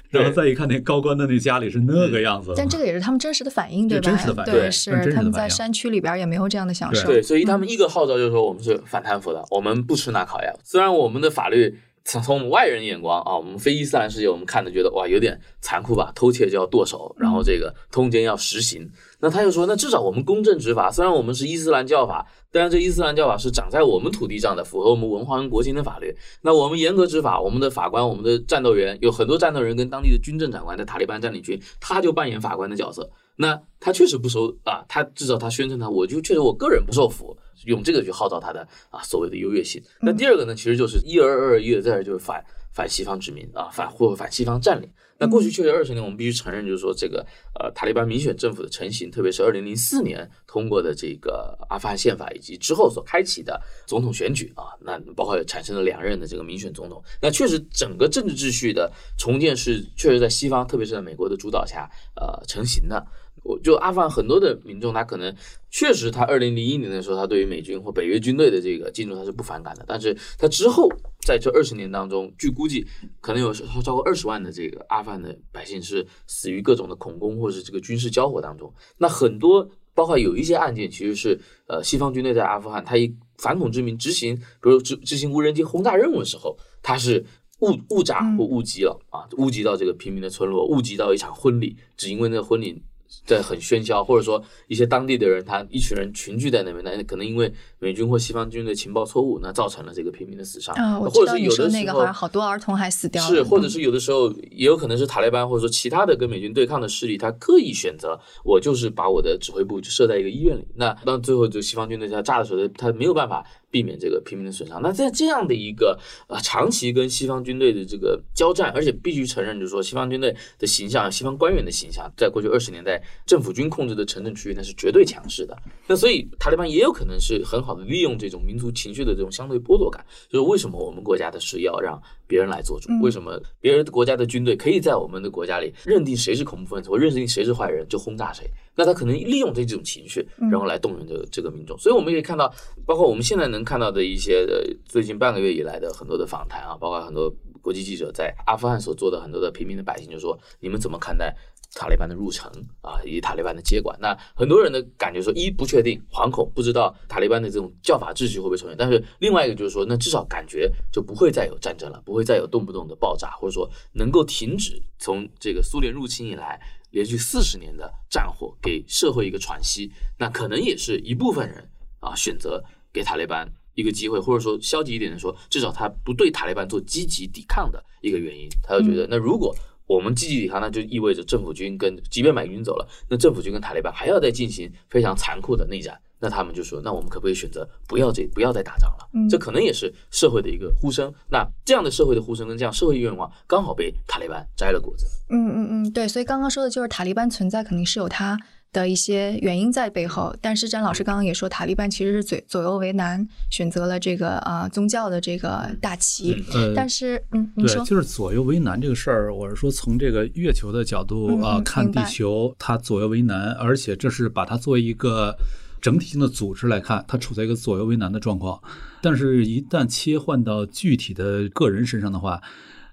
[0.08, 2.54] 然后再一看那高官的那家里是那个样子。
[2.56, 4.02] 但这个也是他们真实的反应，对吧？
[4.02, 7.08] 真实的反应，对，是他们在山区里边也没有这样的享受。
[7.08, 10.52] 对，所以他们一个号召就是说，我们是反贪腐的，我们不吃那烤鸭。
[10.62, 18.88] 虽然我们的法律从从我们外人眼光啊，我们非伊斯兰世界，我们看的觉得哇有点残酷吧，偷窃就要剁手，然后这个通奸要实行。
[19.20, 22.26] 那他又说，那至少我们公正执法，虽然我们是伊斯兰教法。
[22.52, 26.14] 但是，这伊斯兰教法是长在我们土地上的，符合我们文化跟国情的法律。
[26.42, 33.10] 那我们严格执法，我们的法官、我们的战斗员，有很多战斗人跟当地的军政长官在塔利班占领区，他就扮演法官的角色。
[33.36, 39.82] 那他确实不收啊，他至少他宣称他，我就确实我个人不受服，用这个去号召他的啊所谓的优越性。
[40.00, 44.88] 那第二个呢，其实就是一而二，一而再，就是反反西方殖民啊，反或反西方占领。
[45.16, 47.24] 那过去确实二十年，我们必须承认，就是说这个
[47.58, 63.06] 呃塔利班民选政府的成型，特别是二零零四年通过的这个阿富汗宪法，以及之后所开启的总统选举啊，那包括产生了两任的这个民选总统，那确实整个政治秩序的重建是确实在西方，特别是在美国的主导下呃成型的。
[63.44, 65.32] 我就阿富汗很多的民众，他可能
[65.70, 70.88] 确实他二零零一年的时候，他对于美军或北约军队的这个进入他是不反感的，但是他之后
[71.20, 72.86] 在这二十年当中，据估计
[73.20, 78.72] 可能有超超过二十万的这个阿富汗的百姓是死于各种的恐攻或者是这个军事交火当中。
[78.96, 87.22] 那很多包括有一些案件，其实是呃西方军队在阿富汗他以反恐之名执行，比如执执行无人机轰炸任务的时候，他是
[87.60, 92.82] 误误炸或误击了啊，误击到这个平民的村落，误击到一场婚礼，只因为那个婚礼。
[93.26, 114.80] 在很喧嚣，或者说一些当地的人，他一群人群聚在那边，那可能因为美军或西方军队情报错误，那造成了这个平民的死伤，啊，我知或者是道你说有的那个好像好多儿童还死掉了，是，或者嗯是有的时候也有可能是塔利班或者说其他的跟美军对抗的势力，他刻意选择我就是把我的指挥部就设在一个医院里，那当最后就西方军队他炸的时候，他没有办法避免这个平民的损伤。
[114.80, 125.58] 那在这样的一个呃长期跟西方军队的这个交战，而且必须承认，就是说西方军队的形象、西方官员的形象，在过去二十年代政府军控制的城镇区域，那是绝对强势的。
[125.88, 132.90] 那所以塔利班也有可能是很好的利用这种民族情绪的这种相对剥夺感，就是为什么我们国家的是要让别人来做主？
[132.90, 138.48] 嗯为什么别人国家的军队可以在我们的国家里认定谁是恐怖分子，或认定谁是坏人就轰炸谁？
[138.74, 141.78] 那他可能利用这种情绪，嗯然后来动员这个这个民众。
[141.78, 142.52] 所以我们可以看到，
[142.86, 151.34] 包括我们现在能看到的一些呃最近半个月以来的很多的访谈啊，包括很多国际记者在阿富汗所做的很多的平民的百姓，就说你们怎么看待？
[151.74, 166.60] 塔利班的入城啊，以及塔利班的接管，那很多人的感觉说，一不确定、惶恐，不知道塔利班的这种教法秩序会不会重现；但是另外一个就是说，那至少感觉就不会再有战争了，不会再有动不动的爆炸，或者说能够停止从这个苏联入侵以来
[166.90, 169.90] 连续四十年的战火，给社会一个喘息。
[170.18, 178.48] 那可能也是一部分人啊选择给塔利班一个机会，或者说消极一点的说，至少他不对塔利班做积极抵抗的一个原因。
[178.62, 179.52] 他就觉得，那如果
[179.86, 185.98] 我们积极抵抗，那就意味着政府军跟即便美军走了，那政府军跟塔利班还要再进行非常残酷的内战。
[186.20, 189.08] 那他们就说，那我们可不可以选择不要这不要再打仗了？
[189.12, 191.12] 嗯这可能也是社会的一个呼声。
[191.30, 195.06] 那这样的社会的呼声跟这样社会愿望，刚好被塔利班摘了果子。
[195.28, 198.38] 嗯嗯嗯，对，所以刚刚说的就是塔利班存在肯定是有它
[198.74, 215.34] 的一些原因在背后，但是詹老师刚刚也说，塔利班其实是左左右为难，选择了这个啊、呃宗教的这个大旗，呃但是嗯，你说对，就是左右为难这个事儿，我是说从这个月球的角度啊、看地球，它左右为难，而且这是把它作为一个
[215.80, 218.60] 整体性的组织来看，它处在一个左右为难的状况。
[219.00, 222.42] 但是，一旦切换到具体的个人身上的话，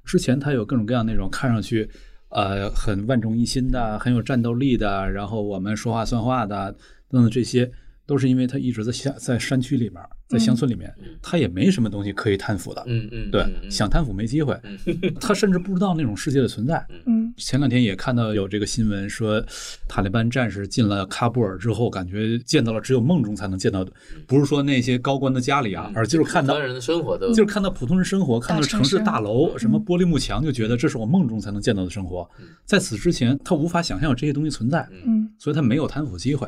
[0.06, 1.89] 之前它有各种各样那种看上去
[2.32, 6.76] 呃很万众一心的、很有战斗力的，然后我们说话算话的
[7.08, 7.72] 等等这些。
[8.04, 12.82] 都是因为他一直在下在山区里面，在乡村里面，他也没什么东西可以贪腐的。
[12.88, 14.58] 嗯嗯，对想贪腐没机会，
[15.20, 16.86] 他甚至不知道那种世界的存在。
[17.06, 19.44] 嗯，前两天也看到有这个新闻说，
[19.89, 23.91] 塔利班战士进了喀布尔之后，感觉见到了只有梦中才能见到的，
[24.26, 32.30] 不是说那些高官的家里啊，而就是看到普通人的生活都就是看到普通人生活，看到城市大楼，什么嗯玻璃幕墙，就觉得这是我梦中才能见到的生活。
[32.65, 36.48] 在此之前，他无法想象有这些东西存在，嗯，所以他没有贪腐机会。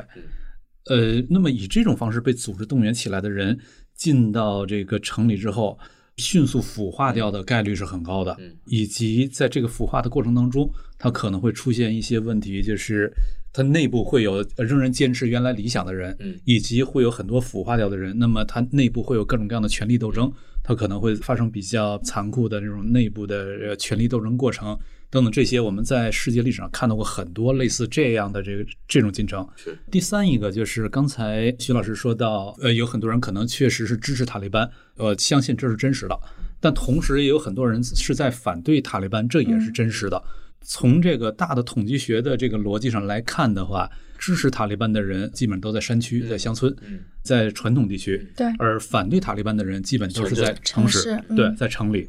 [0.86, 3.58] 呃，那么以这种方式被组织动员起来的人
[3.94, 5.78] 进到这个城里之后，
[6.16, 13.12] 迅速腐化掉的概率是很高的，以及在这个腐化的过程当中，它可能会出现一些问题，就是
[13.52, 20.30] 它内部会有仍然坚持原来理想的人，嗯以及会有很多腐化掉的人，那么它内部会有各种各样的权力斗争，
[20.62, 24.78] 它可能会发生比较残酷的这种内部的呃权力斗争过程。
[25.14, 29.48] 等等，这些我们在世界历史上看到过很多类似这样的这个这种进程。
[29.54, 36.18] 是第三一个就是刚才徐老师说到，呃，有很多人可能确实是支持塔利班，呃，相信这是真实的，
[36.58, 40.20] 但同时也有很多人是在反对塔利班，这也是真实的。
[40.60, 46.74] 从这个大的统计学的这个逻辑上来看的话，支持塔利班的人基本都在山区、在乡村、
[47.22, 52.08] 在传统地区，对而反对塔利班的人基本都是在城市城市，嗯对，在城里。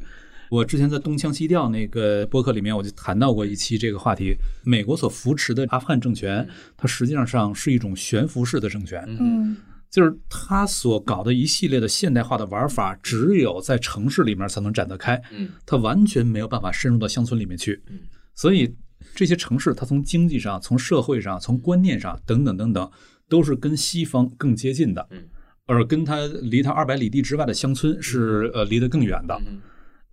[0.50, 4.34] 我之前在东腔西调那个播客里面，我就谈到过一期这个话题。
[4.64, 9.56] 美国所扶持的阿富汗政权，它实际上上是一种悬浮式的政权，嗯
[9.88, 17.82] 就是它所搞的一系列的现代化的玩法，只有在城市里面才能展得开，嗯它完全没有办法深入到乡村里面去。
[17.88, 18.00] 嗯
[18.34, 18.74] 所以
[19.14, 22.90] 这些城市，它从经济上、从社会上、从观念上等等等等，
[23.28, 25.18] 都是跟西方更接近的，嗯
[25.66, 29.40] 而跟它离它二百里地之外的乡村是呃离得更远的。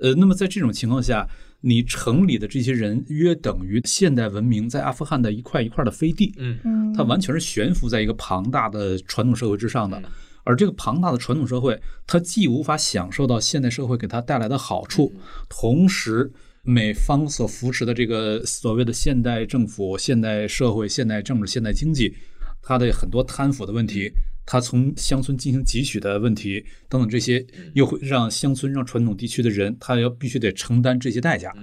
[0.03, 1.25] 呃，那么在这种情况下，
[1.61, 6.59] 你城里的这些人约等于现代文明在阿富汗的一块一块的飞地，嗯。
[6.65, 6.93] 嗯。
[6.93, 10.03] 它完全是悬浮在一个庞大的传统社会之上的。
[10.43, 15.13] 而这个庞大的传统社会，它既无法享受到现代社会给它带来的好处，
[15.47, 16.29] 同时
[16.63, 22.13] 美方所扶持的这个所谓的现代政府、现代社会、现代政治、现代经济，
[22.61, 24.11] 它的很多贪腐的问题，
[24.45, 31.53] 它从乡村进行汲取的问题等等这些，又会让乡村、让传统地区的人，他要必须得承担这些代价，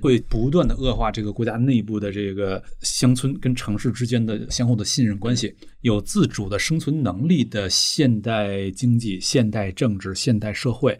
[0.00, 5.54] 会不断的恶化这个国家内部的这个乡村跟城市之间的相互的信任关系。
[5.80, 10.98] 有自主的生存能力的现代经济、现代政治、现代社会。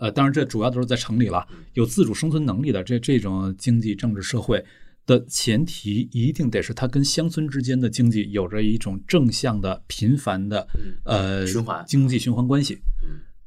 [0.00, 1.46] 呃，当然，这主要都是在城里了。
[1.74, 4.64] 有自主生存能力的这这种经济、政治、社会，
[5.10, 10.68] 的前提一定得是它跟乡村之间的经济有着一种正向的、频繁的
[11.04, 12.78] 呃循环经济循环关系。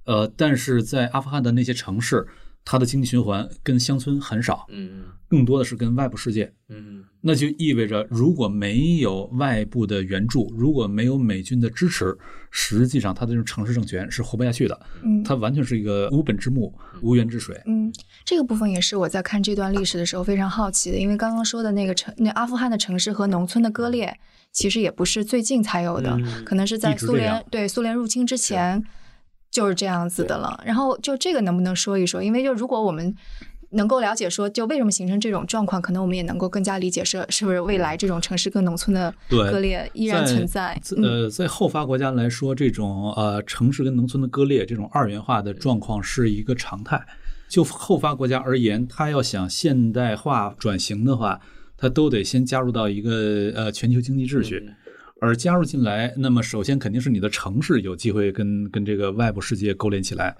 [0.03, 2.27] 呃，但是在阿富汗的那些城市，
[2.65, 6.53] 它的经济循环跟乡村很少，嗯更多的是跟外部世界。
[6.67, 12.17] 嗯那就意味着，如果没有外部的援助，如果没有美军的支持，
[12.55, 14.79] 实际上它的这种城市政权是活不下去的。
[15.01, 17.59] 嗯它完全是一个无本之木、无源之水。
[17.65, 17.91] 嗯，
[18.23, 24.15] 这个部分也是我在看这段历史的时候非常好奇的，因为刚刚说的那个城，那阿富汗的城市和农村的割裂，
[24.51, 28.83] 其实也不是最近才有的，嗯可能是在苏联对苏联入侵之前
[29.49, 30.61] 就是这样子的了。
[30.63, 32.21] 然后就这个能不能说一说？
[32.21, 33.15] 因为就如果我们
[33.73, 40.79] 能够了解说，就为什么形成这种状况，可能我们也能够更加理解是是不是未来这种城市跟农村的，割裂依然存在。
[40.97, 47.03] 嗯呃，在后发国家来说，这种呃城市跟农村的割裂，这种二元化的状况是一个常态。
[47.49, 51.39] 就后发国家而言，它要想现代化转型的话，
[51.77, 54.69] 它都得先加入到一个呃全球经济秩序。
[55.21, 60.35] 而加入进来，那么首先肯定是你的城市有机会跟跟这个外部世界勾连起来。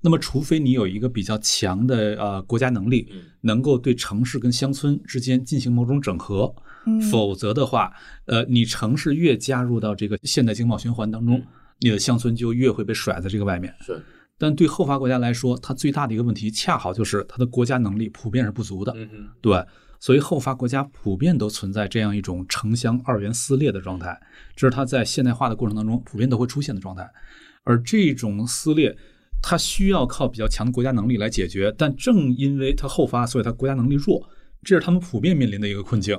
[0.00, 6.54] 那么，除非你有一个比较强的呃国家能力，能够对城市跟乡村之间进行某种整合，
[6.86, 7.92] 嗯否则的话，
[8.26, 11.42] 呃，你城市越加入到这个现代经贸循环当中，
[11.80, 13.74] 你的乡村就越会被甩在这个外面。
[13.80, 14.00] 是，
[14.38, 18.92] 但对后发国家来说，它最大的一个问题，恰好就是它的国家能力普遍是不足的。
[18.96, 19.64] 嗯对，
[19.98, 24.16] 所以后发国家普遍都存在这样一种城乡二元撕裂的状态，
[24.54, 27.10] 这是它在现代化的过程当中普遍都会出现的状态。
[27.64, 28.96] 而这种撕裂，
[29.42, 34.28] 它需要靠比较强的国家能力来解决，但正因为它后发，所以它国家能力弱，
[34.62, 36.18] 这是他们普遍面临的一个困境。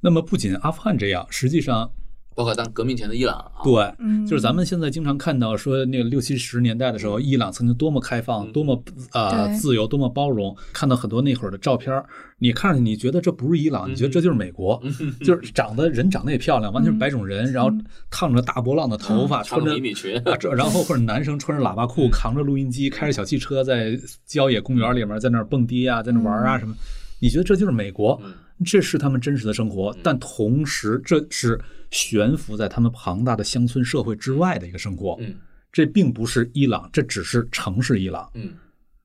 [0.00, 1.90] 那么不仅阿富汗这样，实际上
[2.36, 4.26] 包括当革命前的伊朗啊，对，嗯。
[4.26, 8.80] 就是咱们现在经常看到说，那个六七十年代的时候，伊朗曾经多么开放，多么
[9.12, 10.54] 呃自由，多么包容。
[10.72, 12.04] 看到很多那会儿的照片儿，
[12.38, 14.80] 你看上去你觉得这不是伊朗，你觉得这就是美国，
[15.24, 17.70] 就是长得人长得也漂亮，完全是白种人，然后
[18.10, 20.22] 烫着大波浪的头发，穿穿着迷你裙
[20.54, 26.74] 然后或者男生穿着喇叭裤，扛着录音机，开着小汽车，在郊野公园里面在那儿蹦迪啊，在那玩啊什么。
[27.18, 28.20] 你觉得这就是美国？
[28.64, 31.60] 这是他们真实的生活，但同时这是
[31.96, 35.16] 悬浮在他们庞大的乡村社会之外的一个生活。
[35.18, 35.34] 嗯，
[35.72, 38.30] 这并不是伊朗，这只是城市伊朗。
[38.34, 38.52] 嗯，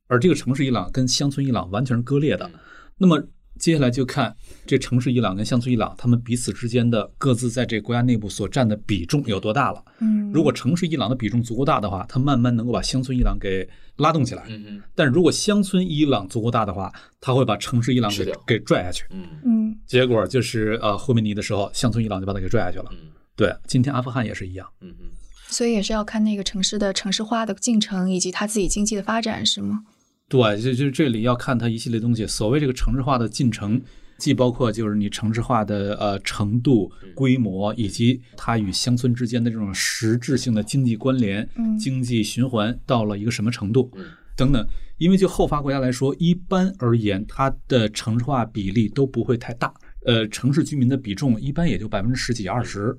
[0.08, 2.52] 而这个城市伊朗跟乡村伊朗完全是割裂的。
[2.98, 3.24] 那么
[3.58, 4.36] 接下来就看
[4.66, 9.84] 这城市伊朗跟乡村伊朗，他们彼此之间的各自在这国家内部所占的比重有多大了。
[10.00, 13.68] 嗯，如果城市伊朗的比重足够大的话，它慢慢能够把乡村伊朗给
[13.98, 14.44] 拉动起来。
[14.50, 19.06] 嗯嗯但如果乡村伊朗足够大的话，它会把城市伊朗给给拽下去。
[19.12, 19.61] 嗯嗯
[19.92, 22.86] 结果就是呃，霍梅尼的时候，乡村伊朗就把他给拽下去了。
[22.94, 24.66] 嗯对，今天阿富汗也是一样。
[24.80, 25.08] 嗯嗯，
[25.50, 29.84] 所以也是要看那个城市的城市化的进程以及它自己经济的发展，是吗？
[30.30, 32.26] 对，就就这里要看它一系列东西。
[32.26, 33.82] 所谓这个城市化的进程，
[34.18, 44.06] 既包括就是你城市化的呃程度、规模，以及它与乡村之间的这种实质性的经济关联、嗯经济循环到了一个什么程度嗯
[44.36, 44.68] 等等。
[44.98, 49.74] 因为就后发国家来说，一般而言，它的城市化比例都不会太大，
[50.06, 52.96] 呃，城市居民的比重一般也就百分之十几二十，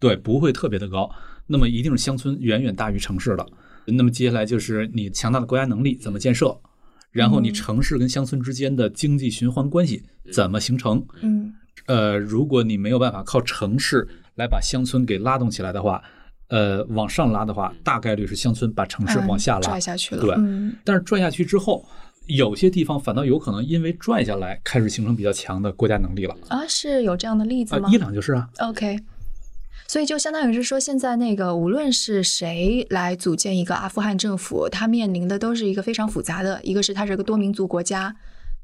[0.00, 1.08] 对，不会特别的高。
[1.46, 3.46] 那么一定是乡村远远大于城市的。
[3.86, 6.60] 那么接下来就是你强大的国家能力怎么建设，
[7.12, 11.06] 然后你城市跟乡村之间的经济循环关系怎么形成？
[11.22, 11.54] 嗯
[11.86, 16.02] 呃，如果你没有办法靠城市来把乡村给拉动起来的话，
[16.48, 20.20] 呃，往上拉的话，大概率是乡村把城市嗯往下拉，拽下去了。
[20.20, 20.74] 对，嗯。
[20.84, 21.84] 但是拽下去之后，
[22.26, 26.36] 有些地方反倒有可能因为拽下来，开始形成比较强的国家能力了。
[26.48, 28.98] 啊，是有这样的例子吗？，啊伊朗就是啊，OK，
[29.88, 38.14] 所以就相当于是说，现在那个无论是谁来组建一个阿富汗政府，它面临的都是一个非常复杂的，一个是它是一个多民族国家、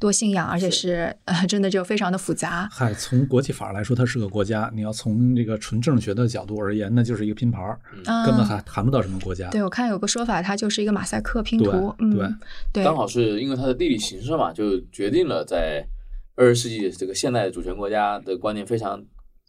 [0.01, 2.66] 多信仰，而且是呃真的就非常的复杂。
[2.72, 9.51] 嗨，从国际法来说，它是个国家；你要从这个纯政治学的角度而言，那就是一个拼盘儿，嗯根本还谈不到什么国家。
[9.51, 11.94] 对，我看有个说法，它就是一个马赛克拼对图。
[11.98, 12.26] 嗯，对
[12.72, 15.86] 对，刚好是因为它的地理形势嘛，就决定了在
[16.34, 19.05] 二十世纪这个现代主权国家的观念非常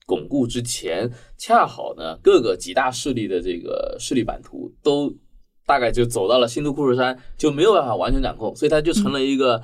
[0.05, 5.15] 巩固之前，恰好呢各个几大势力的这个势力版图都
[5.65, 9.63] 大概就走到了新都库什山，就没有办法完全掌控，所以它就成了一个。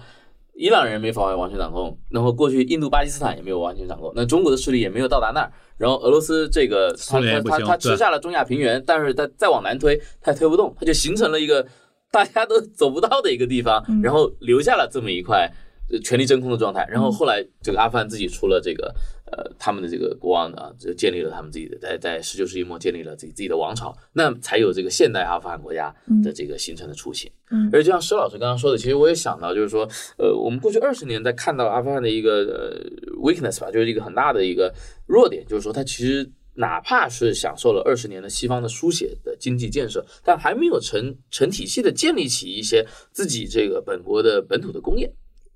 [0.57, 5.51] 伊朗人没法完全掌控，然后过去印度、巴基斯坦也没有完全掌控，那中国的势力也没有到达那儿。
[5.77, 11.63] 然后俄罗斯这个，他他他他吃下了中亚平原，但是他再往南推，他也推不动，他就形成了一个
[12.11, 15.47] 大家都走不到的一个地方，然后留下了这么一块
[15.91, 16.87] 呃权力真空的状态。
[16.89, 18.91] 然后后来这个阿富汗自己出了这个
[19.31, 27.31] 呃他们的这个国王啊，就建立了他们自己的在在十九世纪末建立了自己自己的王朝，那才有这个现代阿富汗国家的这个形成的雏形。
[27.49, 34.73] 嗯而就像施老师刚刚说的，其实我也想到，就是说，呃，我们过去二十年在看到阿富汗的一个呃 weakness 吧，就是一个很大的一个
[35.05, 45.09] 弱点，就是说它其实哪怕是享受了二十年的西方的书写的经济建设，但还没有成成体系的建立起一些自己这个本国的本土的工业。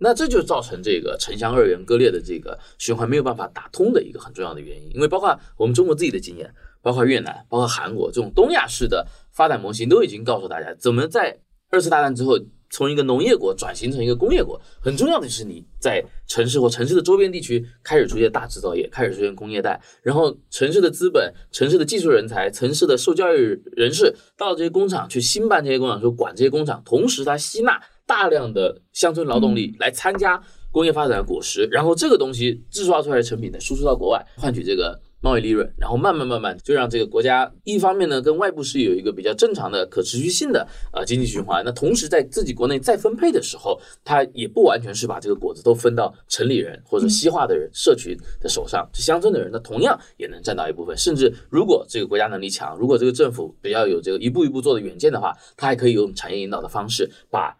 [0.04, 11.38] 那这就造成这个城乡二元割裂的这个循环没有办法打通的一个很重要的原因，因为包括我们中国自己的经验，包括越南，包括韩国这种东亚式的发展模型，都已经告诉大家，怎么在
[11.70, 12.38] 二次大战之后
[12.72, 27.82] 从一个农业国转型成一个工业国，很重要的是你在城市或城市的周边地区开始出现大制造业，开始出现工业带，然后城市的资本、城市的技术人才、城市的受教育人士到这些工厂去兴办这些工厂，说管这些工厂，同时它吸纳
[28.12, 30.38] 大量的乡村劳动力来参加
[30.70, 57.56] 工业发展的果实，然后这个东西制造出来的成品呢，输出到国外，换取这个贸易利润，然后慢慢慢慢就让这个国家一方面呢跟外部是有一个比较正常的可持续性的呃经济循环，那同时在自己国内再分配的时候，它也不完全是把这个果子都分到城里人或者西化的人、社群的手上，这乡村的人呢同样也能占到一部分，甚至如果这个国家能力强，如果这个政府比较有这个一步一步做的远见的话，它还可以用产业引导的方式把。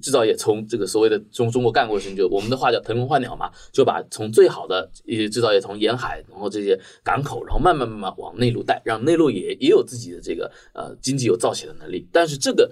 [0.00, 12.06] 制造业从这个所谓的中中国干过去，就我们的话叫腾笼换鸟嘛，就把从最好的一些制造业从沿海，然后这些港口，然后慢慢慢慢往内陆带，让内陆也也有自己的这个呃经济有造血的能力。
[12.12, 12.70] 但是这个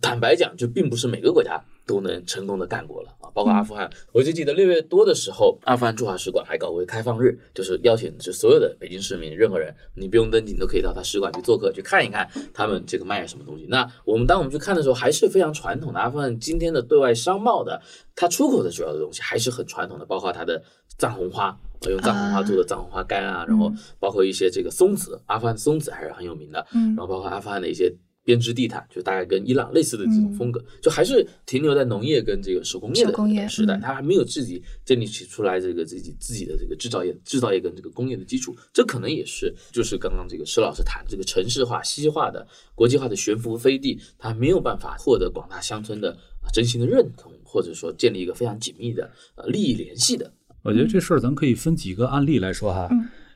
[0.00, 3.90] 坦白讲，就并不是每个国家都能成功的干过了啊，包括阿富汗。
[4.12, 13.66] 我就记得六月多的时候，阿富汗驻华使馆还搞过开放日，就是邀请就所有的北京市民，任何人你不用登记，你都可以到他使馆去做客，去看一看他们这个卖什么东西。
[13.68, 17.80] 那我们当我们去看的时候，还是非常传统的阿富汗今天的对外商贸的，
[18.14, 20.62] 它出口的主要的东西还是很传统的，包括它的
[20.98, 21.58] 藏红花，
[21.88, 27.92] 用藏红花做的藏红花干啊，然后包括一些这个松子，阿富汗松子还是很有名的，嗯然后包括阿富汗的一些。
[28.24, 38.54] 编织地毯就大概跟伊朗类似的这种风格，就还是停留在农业跟这个手工业的时代，嗯它还没有自己建立起出来这个自己自己的这个制造业、制造业跟这个工业的基础。
[38.72, 50.32] 这可能也是就是刚刚这个施老师谈这个城市化、西化的国际化的悬浮飞地，它没有办法获得广大乡村的啊真心的认同，或者说建立一个非常紧密的呃利益联系的。
[50.62, 52.88] 我觉得这事儿咱可以分几个案例来说哈，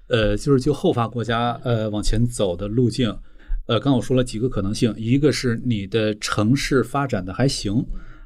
[0.07, 3.13] 呃，就是就后发国家呃往前走的路径，
[3.67, 7.85] 呃，刚我说了几个可能性，一个是你的城市发展的还行，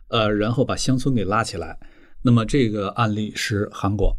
[0.08, 1.78] 呃，然后把乡村给拉起来，
[2.22, 4.16] 那么这个案例是韩国，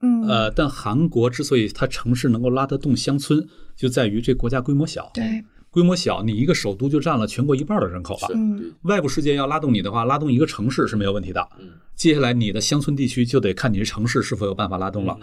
[0.00, 0.22] 嗯。
[0.26, 3.46] 呃，但韩国之所以它城市能够拉得动乡村，
[3.76, 5.44] 就在于这国家规模小，对，
[5.78, 8.28] 规模小，你一个首都就占了全国一半的人口了。
[8.34, 11.48] 嗯外部世界要拉动你的话，拉动一个城市是没有问题的。
[11.60, 15.16] 嗯，接下来你的乡村地区就得看你的城市是否有办法拉动了。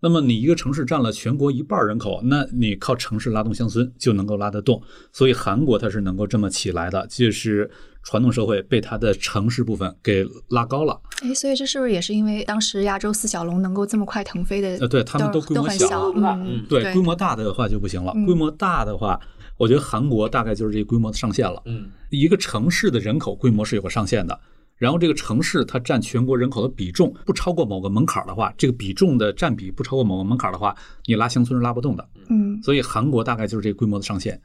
[0.00, 4.80] 那么你一个城市占了全国一半人口，那你靠城市拉动乡村就能够拉得动。
[5.12, 7.70] 所以韩国它是能够这么起来的，就是
[8.02, 10.98] 传统社会被它的城市部分给拉高了。
[11.22, 14.68] 哎，所以这是不是也是因为当时亚洲四小龙能够这么快腾飞的？
[14.78, 18.12] 呃，对他们都规模小，很小，嗯，对，规模大的话就不行了。
[18.14, 19.20] 嗯规模大的话，
[19.58, 21.60] 我觉得韩国大概就是这个规模的上限了。
[21.66, 24.40] 嗯，一个城市的人口规模是有个上限的，
[24.76, 32.08] 然后这个城市它占全国人口的比重不超过某个门槛的话，这个比重的占比不超过某个门槛的话，你拉乡村是拉不动的。
[32.30, 34.40] 嗯，所以韩国大概就是这个规模的上限。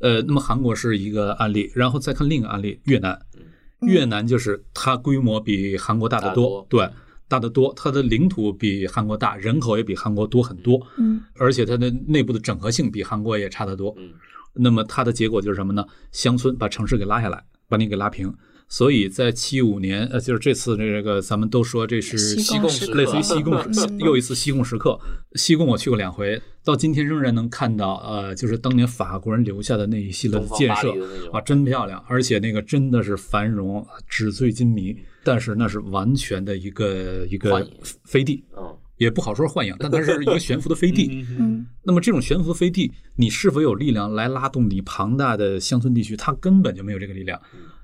[0.00, 3.18] 呃，那么韩国是一个案例，然后再看另一个案例，越南。
[3.82, 6.88] 越南就是它规模比韩国大得多，对，
[7.28, 7.72] 大得多。
[7.76, 10.84] 它的领土比韩国大，人口也比韩国多很多。
[10.98, 13.94] 嗯，而且它的内部的整合性比韩国也差得多。
[13.96, 14.10] 嗯，
[14.54, 15.84] 那么它的结果就是什么呢？
[16.12, 18.32] 乡村把城市给拉下来，把你给拉平。
[18.70, 23.56] 所以在七五年，呃，就是这次这个，咱们都说这是西贡时刻类似于西贡
[23.98, 24.98] 又一次西贡时刻。
[25.36, 30.92] 西贡我去过两回，到今天仍然能看到，呃，就是当年法国人留下的那一系列的建设
[31.32, 34.94] 啊，真漂亮，而且那个真的是繁荣，纸醉金迷。
[35.24, 37.66] 但是那是完全的一个一个
[38.04, 41.24] 飞地，嗯，也不好说幻影，但它是一个悬浮的飞地。
[41.40, 46.16] 嗯，那么这种悬浮飞地，你是否有力量来拉动你庞大的乡村地区？
[46.16, 47.40] 它根本就没有这个力量。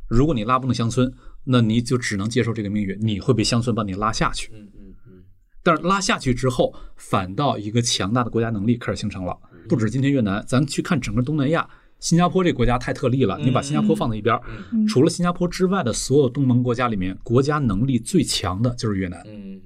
[0.08, 1.12] 如果你拉不动乡村，
[1.44, 4.50] 那你就只能接受这个命运，你会被乡村把你拉下去。
[4.52, 5.22] 嗯嗯嗯，
[5.62, 9.36] 但是拉下去之后，反倒一个强大的国家能力开始形成了。
[9.68, 11.66] 不止今天越南，咱去看整个东南亚，
[12.00, 13.38] 新加坡这个国家太特例了。
[13.38, 14.38] 你把新加坡放在一边，
[14.72, 19.22] 嗯除了新加坡之外的所有东盟国家里面，国家能力最强的就是越南。
[19.26, 19.58] 嗯，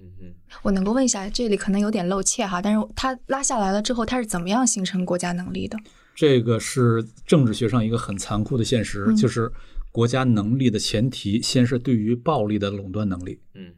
[0.63, 5.79] 我能够问一下，这里可能有点露怯哈，但是它拉下来了之后，它是怎么样形成国家能力的？
[6.15, 9.51] 这个是政治学上一个很残酷的现实，嗯就是
[9.93, 13.41] 国家能力的前提，先是对于暴力的垄断能力。
[13.55, 13.73] 嗯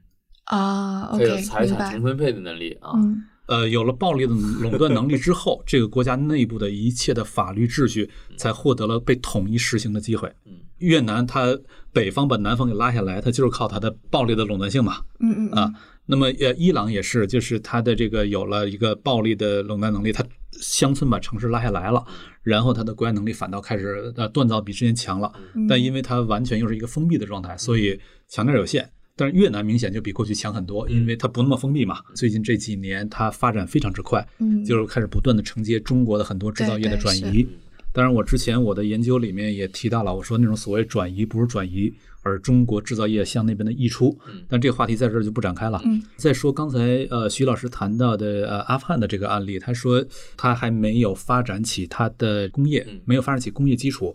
[0.44, 2.92] 啊，OK，财产重分配的能力啊。
[2.94, 10.32] 嗯呃，有了暴力的垄断能力之后，这个国家内部的一切的法律秩序才获得了被统一实行的机会。
[10.78, 11.58] 越南它
[11.92, 14.98] 北方把南方给拉下来，它就是靠它的暴力的垄断性嘛。
[15.18, 15.72] 嗯嗯啊，
[16.10, 22.04] 那么呃，伊朗也是，就是它的这个有了一个暴力的垄断能力，它乡村把城市拉下来了，
[22.42, 27.98] 然后它的国家能力反倒开始呃锻造比之前强了嗯，但因为它完全又是一个封闭的状态，所以
[28.28, 28.90] 强点有限。
[29.16, 32.00] 但是越南明显就比过去强很多，因为它不那么封闭嘛。
[32.14, 37.46] 最近这几年它发展非常之快，嗯就是开始不断的承接中国的很多制造业的转移。
[37.92, 41.92] 当然，我之前我的研究里面也提到了，我说那种所谓转移不是转移，
[42.22, 44.18] 而中国制造业向那边的溢出。
[44.48, 45.80] 但这个话题在这儿就不展开了。
[45.84, 50.04] 嗯再说刚才呃徐老师谈到的呃阿富汗的这个案例，他说
[50.36, 54.14] 他还没有发展起他的工业，没有发展起工业基础。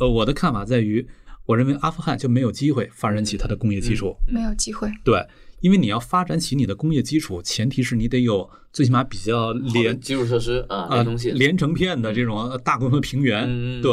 [0.00, 1.06] 呃，我的看法在于，
[1.46, 4.16] 我认为阿富汗就没有机会发展起它的工业基础。
[4.28, 4.88] 没有机会。
[5.04, 5.26] 对，
[5.60, 13.44] 因为你要发展起你的工业基础，前提是你得有最起码比较连基础设施啊，啊连成片的这种呃大规模平原。
[13.46, 13.92] 嗯对，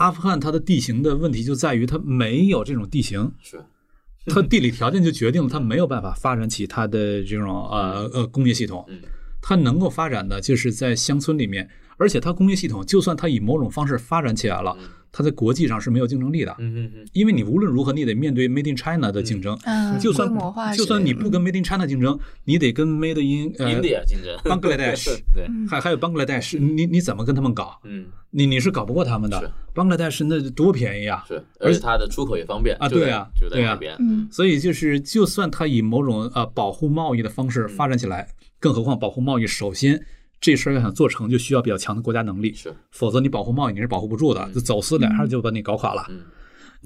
[0.00, 3.62] 阿富汗它的地形的问题就在于它没有这种地形，是。
[4.26, 8.86] 它地理条件就决定了它没有办法发展起它的这种呃呃工业系统。
[9.42, 14.76] 它能够发展的就是在乡村里面，而且它工业系统就算它以某种方式发展起来了，
[15.12, 16.54] 它在国际上是没有竞争力的。
[16.58, 19.58] 嗯嗯嗯，因为你无论如何，你得面对 Made in China 的竞争。
[19.64, 20.28] 嗯就算
[20.76, 27.78] 就算你不跟 Made in China 竞争，你得跟 Made in 呃 India 竞争 Bangladesh 对，还还有 Bangladesh，你你怎么跟他们搞？
[27.84, 29.52] 嗯，你你是搞不过他们的。
[29.74, 31.24] Bangladesh 那多便宜啊！
[31.28, 38.26] 是，而且它的出口也方便啊，对啊，就在对呀那边，嗯所以就是，就算它以某种呃保护贸易的方式发展起来，
[38.58, 40.04] 更何况保护贸易，首先
[40.40, 46.06] 这事儿要想做成，就需要比较强的国家能力，是，否则你保护贸易你是保护不住的，就走私两下就把你搞垮了。
[46.08, 46.22] 嗯，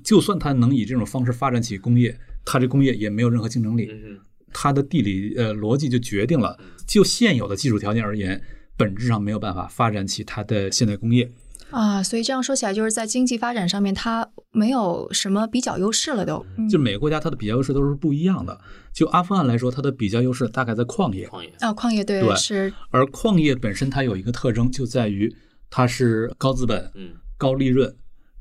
[0.02, 3.88] 就算它能以这种方式发展起工业，它这工业也没有任何竞争力。
[3.90, 4.18] 嗯
[4.56, 8.40] 它的地理呃逻辑就决定了，就现有的技术条件而言，
[8.76, 11.28] 本质上没有办法发展起它的现代工业。
[11.70, 16.44] 啊，所以这样说起来，就是在经济发展上面，它没有什么比较优势了都。
[16.56, 18.58] 嗯就每个国家它的比较优势都是不一样的。
[18.92, 21.26] 就阿富汗来说，它的比较优势大概在矿业。
[21.26, 25.34] 矿业啊，矿业对对是而矿业本身它有一个特征，就在于
[25.68, 27.94] 它是高资本、嗯高利润、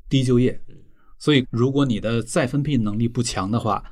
[0.08, 0.60] 低就业。
[1.18, 3.82] 所以，如果你的再分配能力不强的话，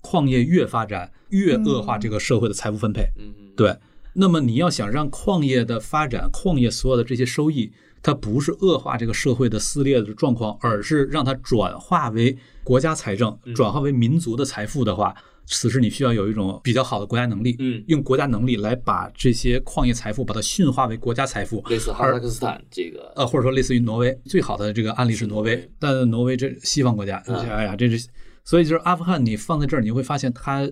[0.00, 3.06] 矿业越发展越恶化这个社会的财富分配。
[3.18, 3.76] 嗯对。
[4.14, 13.54] 那么你要想让矿业的发展，矿业所有的这些收益，它不是恶化这个社会的撕裂的状况，而是让它转化为国家财政，嗯。
[13.54, 15.14] 转化为民族的财富的话，
[15.46, 28.08] 此时你需要有一种比较好的国家能力，嗯，用国家能力来把这些矿业财富把它驯化为国家财富，类似哈而萨克斯坦这个，呃，或者说类似于挪威，最好的这个案例是挪威，但挪威这西方国家，嗯哎呀，这是，
[28.44, 30.68] 所以就是阿富汗，你放在这儿，你会发现它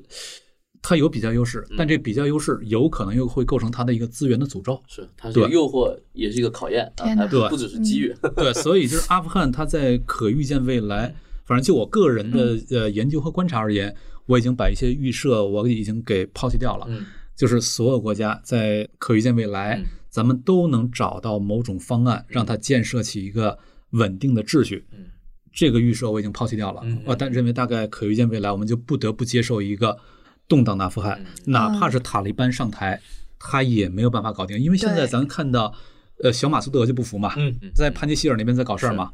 [0.83, 4.83] 它有比较优势，但这比较优势有可能又会构成它的一个资源的诅咒。
[4.87, 11.15] 是它是一个对诱惑，也是一个考验啊，它对不只是机遇，对，所以就是阿富汗，它在可预见未来，
[11.45, 13.95] 反正就我个人的呃研究和观察而言，
[14.27, 16.87] 我已经把一些预设我已经给抛弃掉了。
[16.89, 17.05] 嗯，
[17.37, 23.59] 就是所有国家在可预见未来，咱们都能找到某种方案，让它建设起一个
[23.91, 24.87] 稳定的秩序。
[24.93, 25.07] 嗯，
[25.53, 26.83] 这个预设我已经抛弃掉了。
[27.05, 29.97] 我但认为大概可预见未来，我们就不得不接受一个
[30.51, 33.01] 动荡的阿富汗，哪怕是塔利班上台，
[33.39, 35.73] 他也没有办法搞定，因为现在咱看到，
[36.23, 37.55] 呃，小马苏德就不服嘛，嗯。
[37.75, 39.13] 在潘杰希尔那边在搞事儿嘛，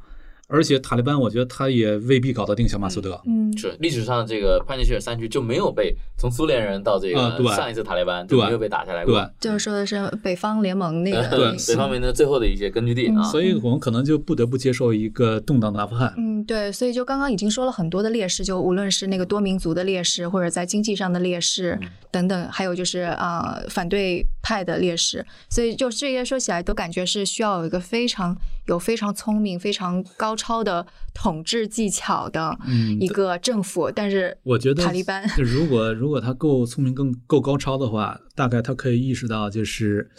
[0.48, 3.20] 而且塔利班我觉得他也未必搞得定小马苏德。
[3.26, 9.30] 嗯，是历史上这个潘杰希尔山区就没有被从苏联人到这个上一次塔利班就对没有被打下来过，对。
[9.40, 16.14] 就是说的是北方联盟那个对北方面的最后的一些根据地啊，所以我们可能就不得不接受一个动荡的阿富汗。
[16.16, 21.78] 嗯，对，所以就刚刚已经说了很多的劣势，就无论是那个多民族的劣势，或者在经济上的劣势
[22.12, 28.36] 等等，还有就是啊、呃反对派的劣势，所以就这些说起来都感觉是需要有一个非常
[28.66, 40.10] 有非常聪明、非常高超的统治技巧的嗯一个政府，但是我觉得塔利班如果如果他够聪明、更够高超的话，大概他可以意识到，就是，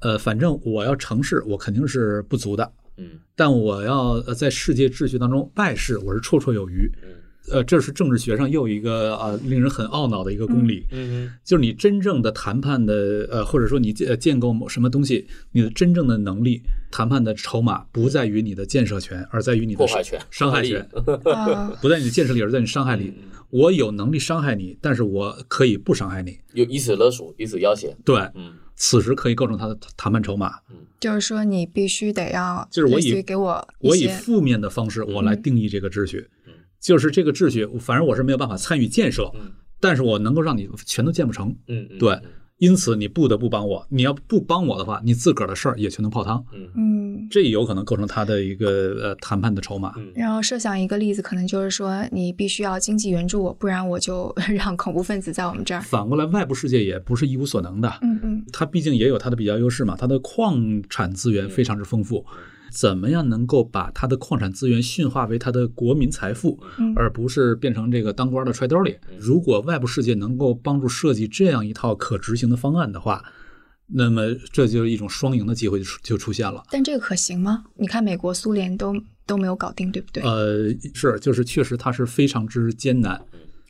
[0.00, 6.90] 呃，反正我要成事，我肯定是不足的，嗯，但我要呃在世界秩序当中败事，我是绰绰有余。
[7.50, 20.80] 呃，这是政治学上又一个啊、呃令人很懊恼的一个公理，嗯就是你真正的谈判的呃，或者说你建建构某什么东西，你的真正的能力、谈判的筹码不在于你的建设权，而在于你的破坏权伤害权。
[21.34, 23.12] 啊 不在你的建设里，而在你伤害里。
[23.50, 26.38] 我有能力伤害你，但是我可以不伤害你。
[26.52, 30.52] 有以此勒索，以此要挟，对，嗯，此时可以构成他的谈判筹码。
[31.00, 36.26] 就是说你必须得要，就是我以给我我以负面的方式，我来定义这个秩序。
[36.80, 39.30] 就是这个秩序，反正我是没有办法参与建设，
[39.80, 41.54] 但是我能够让你全都建不成。
[41.66, 42.18] 嗯嗯对，
[42.58, 43.86] 因此你不得不帮我。
[43.90, 46.44] 你要不帮我的话，你自个儿的事儿也全都泡汤。
[46.74, 49.92] 嗯，这有可能构成他的一个呃谈判的筹码。
[50.14, 55.80] 然后设想一个例子，可能就是说你必须要经济援助我，不然我就 让恐怖分子在我们这儿。
[55.80, 57.92] 反过来，外部世界也不是一无所能的。
[58.02, 62.24] 嗯嗯，它毕竟也有它的比较优势嘛，它的矿产资源非常之丰富。
[62.70, 68.96] 怎么样能够把它的矿产资源驯化为它的国民财富，嗯而不是变成这个当官的揣兜里？
[69.18, 73.24] 如果外部世界能够帮助设计这样一套可执行的方案的话，
[73.86, 76.62] 那么这就是一种双赢的机会就出就出现了。
[76.70, 77.64] 但这个可行吗？
[77.76, 78.94] 你看美国、苏联都
[79.26, 80.22] 都没有搞定，对不对？
[80.22, 83.18] 呃，是，就是确实它是非常之艰难，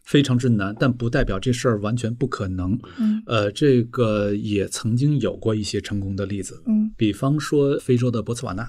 [0.05, 2.76] 非常之难，但不代表这事儿完全不可能。
[2.99, 8.68] 嗯呃，这个也曾经有过一些成功的例子，嗯比方说非洲的博茨瓦纳，嗯，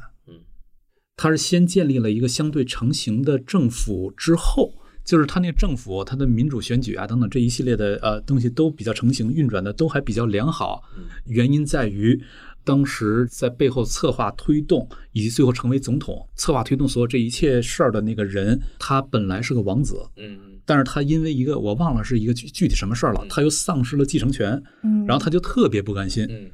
[1.19, 4.73] 它是先建立了一个相对成型的政府之后。
[5.05, 10.83] 就是他那个政府，他的民主选举啊等等这一系列的呃东西都比较成型，运转的都还比较良好。
[11.25, 12.21] 原因在于，
[12.63, 20.37] 当时在背后策划推动以及最后成为总统、策划推动所有这一切事儿的那个人，他本来是个王子，嗯。
[20.63, 25.07] 但是他因为一个我忘了是一个具具体什么事儿了，他又丧失了继承权，嗯。
[25.07, 26.51] 然后他就特别不甘心，嗯，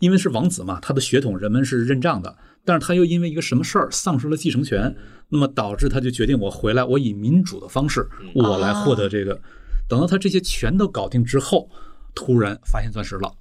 [0.00, 2.36] 因为是王子嘛，他的血统人们是认账的，
[2.66, 4.94] 但是他又因为一个什么事儿丧失了继承权，
[5.30, 9.40] 那么导致他就决定我回来，我以民主的方式我来获得这个。
[9.88, 11.70] 等到他这些全都搞定之后，
[12.12, 13.32] 突然发现钻石了，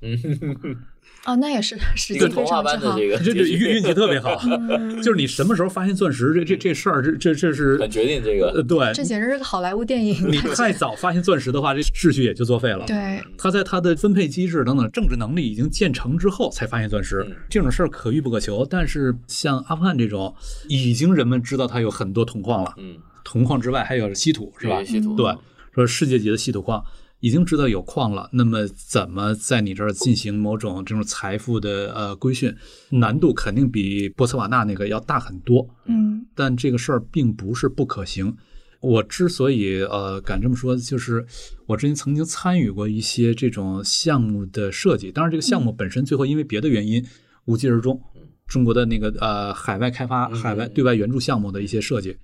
[1.26, 2.96] 哦，那也是时一个机非童话常之好。
[2.96, 4.40] 般的这个这这运运气特别好，
[5.02, 10.16] 就是你什么时候发现钻石，这这这事儿，这这这是很决定这个呃对，这简直是个好莱坞电影。
[10.32, 12.86] 你太早发现钻石的话，这秩序也就作废了。
[12.86, 18.66] 对，他在他的分配机制等等政治能力已经建成之后，才发现钻石，这种事儿可遇不可求。
[18.70, 20.36] 但是像阿富汗这种，
[20.68, 24.84] 已经人们知道它有很多铜矿了，嗯，铜矿之外还有稀土，是吧？
[24.84, 25.34] 稀土对，
[25.74, 26.84] 说世界级的稀土矿。
[27.20, 32.56] 已经知道有矿了，那么怎么在你这儿进行某种这种财富的呃规训，
[32.90, 35.68] 难度肯定比波茨瓦纳那个要大很多。
[35.86, 38.36] 嗯但这个事儿并不是不可行。
[38.82, 41.26] 我之所以呃敢这么说，就是
[41.66, 47.04] 我之前曾经参与过一些这种项目的设计，当然这个项目本身最后因为别的原因
[47.46, 48.00] 无疾而终。
[48.46, 52.16] 中国的那个呃海外开发、海外对外援助项目的一些设计，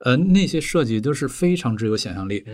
[0.00, 2.44] 呃那些设计都是非常之有想象力。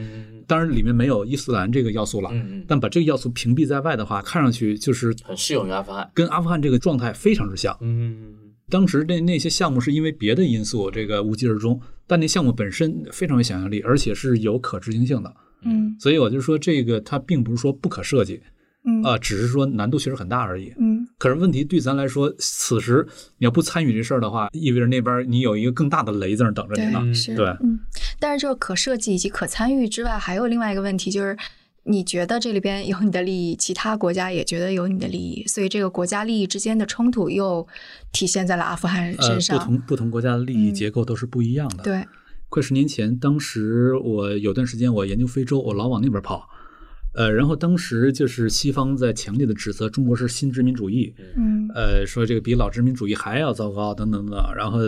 [0.46, 7.76] 当然里面没有伊斯兰这个要素了，嗯嗯但把这个要素屏蔽在外的话，看上去就是很适用于阿富汗，跟阿富汗这个状态非常之像。
[7.80, 8.34] 嗯，
[8.68, 15.32] 当时那那些项目是因为别的因素这个无疾而终，但那项目本身非常有想象力，而且是有可执行性的。
[15.62, 18.40] 嗯所以我就说这个它并不是说不可设计，
[18.86, 20.72] 嗯啊、只是说难度确实很大而已。
[20.78, 23.06] 嗯可是问题对咱来说，此时
[23.38, 27.00] 你要不参与这事儿的话，意味着那边你有一个更大的雷在那等着你呢。
[27.00, 27.80] 对是对，嗯，
[28.20, 31.36] 但是这个可设计以及可参与之外，还有另外一个问题，就是
[31.84, 37.66] 你觉得这里边有你的利益，其他国家也觉得有你的利益，所以这个国家利益之间的冲突又
[38.12, 39.58] 体现在了阿富汗呃，身上。
[39.58, 41.82] 不同不同国家的利益嗯结构都是不一样的。
[41.82, 42.04] 对，
[42.48, 46.48] 快十年前，当时我有段时间我研究非洲，我老往那边跑，
[47.16, 54.80] 呃，然后当时就是西方在强烈的指责中国是新殖民主义，嗯呃，说这个比老殖民主义还要糟糕，等等等，然后，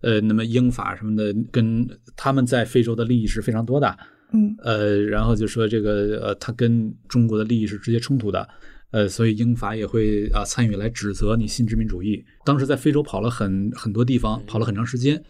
[0.00, 3.98] 呃，那么英法什么的跟他们在非洲的利益是非常多的，
[4.32, 8.48] 嗯呃，然后就说这个呃，它跟中国的利益是直接冲突的，
[8.90, 12.24] 呃，所以英法也会啊、参与来指责你新殖民主义。
[12.46, 15.22] 当时在非洲跑了很很多地方，跑了很长时间，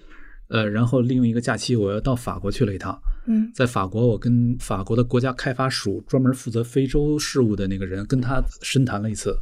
[0.49, 2.99] 呃，然后利用一个假期，我又到法国去了一趟。
[3.27, 9.37] 嗯在法国，我跟法国的国家开发署专门负责非洲事务的那个人跟他深谈了一次。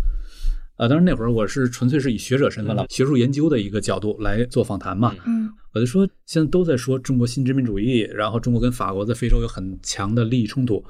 [0.76, 5.14] 呃，当然那会儿我是纯粹是以学者身份了，学术研究的一个角度来做访谈嘛。
[5.26, 10.84] 嗯我就说，现在都在说中国新殖民主义，然后中国跟法国在非洲有很强的利益冲突。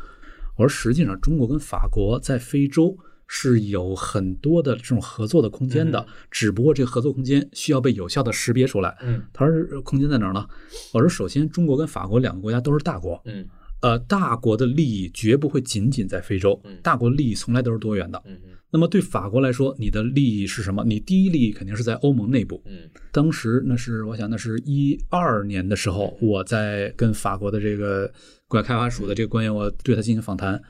[0.57, 2.97] 我说，实际上中国跟法国在非洲
[3.27, 8.97] 是有很多的这种合作的空间的，只不过这个合作空间需要被有效的识别出来。
[9.03, 10.47] 嗯，他说空间在哪儿呢？
[10.93, 13.47] 我说，首先中国跟法国两个国家都是大国，嗯
[13.83, 18.23] 呃，大国的利益绝不会仅仅在非洲，嗯大国利益从来都是多元的。
[18.27, 20.85] 嗯那么对法国来说，你的利益是什么？
[20.85, 22.61] 你第一利益肯定是在欧盟内部。
[22.67, 28.11] 嗯，当时那是我想那是一二年的时候，我在跟法国的这个
[28.49, 30.61] 国家开发署的这个官员，我对他进行访谈。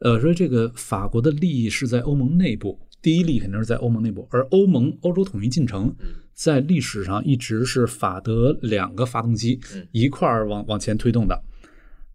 [0.00, 5.94] 呃，说这个法国的利益是在欧盟内部，第一利益肯定是在欧盟内部，而欧盟欧洲统一进程
[6.34, 9.58] 在历史上一直是法德两个发动机
[9.92, 11.42] 一块儿往往前推动的。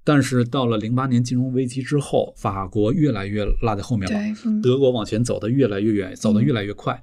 [0.03, 7.01] 但是到了零八年金融危机之后，法国越来越落在后面了，嗯德国往前走的越来越远，走的越来越快。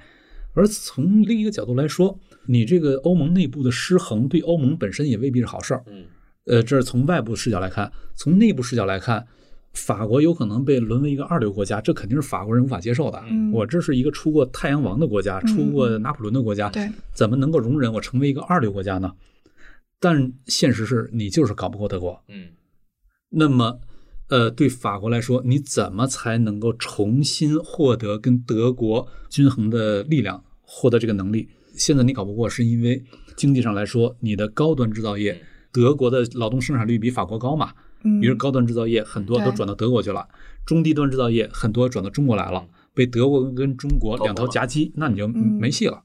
[0.54, 5.84] 而从另一个角度来说，你这个欧盟内部的失衡对欧盟本身也未必是好事儿。
[5.86, 6.04] 嗯，
[6.46, 9.24] 呃，这是从外部视角来看，从内部视角来看，
[9.72, 13.22] 法国有可能被沦为一个二流国家，这肯定是法国人无法接受的。
[13.28, 19.12] 嗯我这是一个出过太阳王的国家，嗯出过拿破仑的国家，对，怎么能够容忍我成为一个二流国家呢？
[20.00, 22.22] 但现实是你就是搞不过德国。
[22.28, 22.50] 嗯，
[23.30, 23.80] 那么，
[24.28, 31.48] 呃，对法国来说，你怎么才能够重新获得跟德国均衡的力量，获得这个能力？
[31.74, 33.02] 现在你搞不过，是因为
[33.36, 35.40] 经济上来说，你的高端制造业，
[35.72, 40.28] 德国的劳动生产率比法国高嘛，嗯于是高端制造业很多都转到德国去了，
[40.64, 46.02] 中低端制造业很多转到中国来了，被德国跟中国两头夹击，那你就嗯没戏了。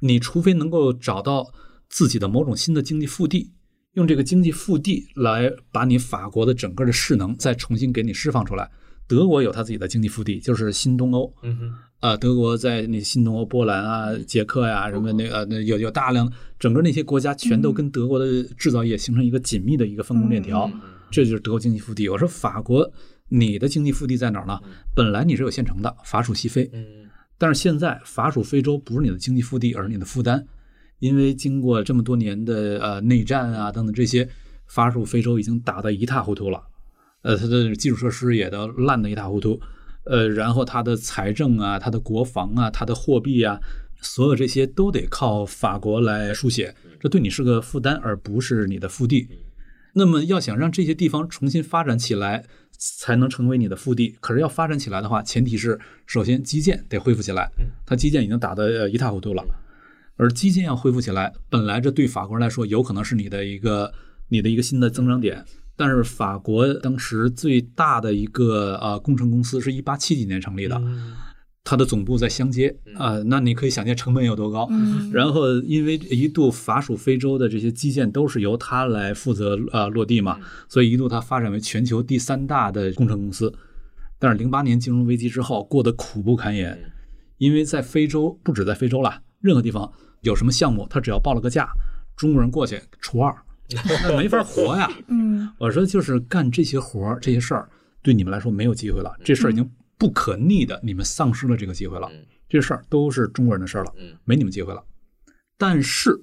[0.00, 1.52] 你除非能够找到
[1.88, 3.52] 自己的某种新的经济腹地，
[3.94, 8.70] 用这个经济腹地来把你法国的整个的势能再重新给你释放出来。
[9.06, 11.32] 德国有它自己的经济腹地，就是新东欧。
[11.42, 20.70] 嗯哼，啊，德国在那新东欧，波兰啊、捷克呀、什么那个那有有大量整个那些国家全都跟德国的制造业形成一个紧密的一个分工链条，
[21.12, 22.08] 这就是德国经济腹地。
[22.08, 22.90] 我说法国，
[23.28, 24.58] 你的经济腹地在哪儿呢？
[24.96, 27.08] 本来你是有现成的，法属西非，嗯，
[27.38, 30.44] 但是现在法属非洲不是你的经济腹地，而是你的负担，
[30.98, 34.28] 因为经过这么多年的呃内战啊等等这些，
[34.66, 36.62] 法属非洲已经打得一塌糊涂了，
[37.22, 39.60] 呃，它的基础设施也都烂得一塌糊涂，
[40.04, 43.60] 呃，然后它的财政啊、它的国防啊、它的货币啊，
[44.00, 49.28] 所有这些都得靠法国来书写，这对你是个负担，而不是你的腹地。
[49.94, 52.44] 那么要想让这些地方重新发展起来，
[52.78, 54.16] 才能成为你的腹地。
[54.20, 57.50] 可是要发展起来的话，前提是首先基建得恢复起来，
[57.84, 59.44] 它基建已经打得呃一塌糊涂了，
[60.16, 63.92] 而基建要恢复起来，本来这对法国人来说有可能是你的一个
[64.28, 65.44] 你的一个新的增长点。
[65.74, 70.80] 但是法国当时最大的一个呃工程公司是一八七几年成立的，
[71.64, 74.66] 它的总部在香街啊、那你可以想见成本有多高。
[74.70, 75.10] 嗯。
[75.12, 80.38] 然后因为一度法属非洲的这些基建都是由它来负责呃落地嘛，
[80.68, 83.54] 所以一度它发展为全球第三大的工程公司。
[84.18, 86.92] 但是零八年金融危机之后过得苦不堪言，
[87.38, 91.68] 因为在非洲不止在非洲了，任何地方有什么项目，他只要报了个价，
[92.16, 93.34] 中国人过去除二，
[94.04, 94.88] 那没法活呀。
[95.08, 95.48] 嗯。
[95.58, 97.68] 我说就是干这些活儿、这些事儿，
[98.02, 99.68] 对你们来说没有机会了，这事儿已经
[100.02, 102.10] 不可逆的，你们丧失了这个机会了。
[102.48, 103.94] 这事儿都是中国人的事儿了，
[104.24, 104.82] 没你们机会了。
[105.56, 106.20] 但是，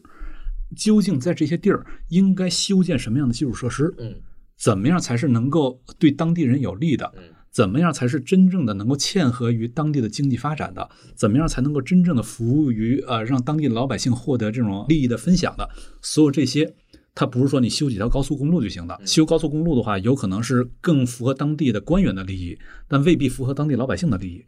[0.76, 3.96] 究竟在这些地儿应该修建什么样的基础设施？
[3.98, 4.16] 嗯，
[4.58, 7.10] 怎么样才是能够对当地人有利的？
[7.50, 10.90] 怎么样才是真正的能够嵌合于当地的经济发展的？
[11.16, 15.70] 怎么样才能够真正的服务于呃让当地老百姓获得这种利益的分享的？
[16.02, 16.76] 所有这些，
[17.20, 18.97] 它不是说你修几条高速公路就行了。
[19.05, 22.57] 修高速公路的话，有可能是更符合当地的官员的利益，
[22.88, 24.41] 但未必符合当地老百姓的利益。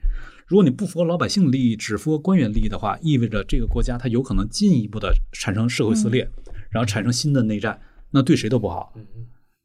[0.48, 6.26] 如果你不符合老百姓利益，只符合官员利益的话，意味着这个国家它有可能进一步的产生社会撕裂，
[6.70, 7.78] 然后产生新的内战，
[8.10, 8.94] 那对谁都不好。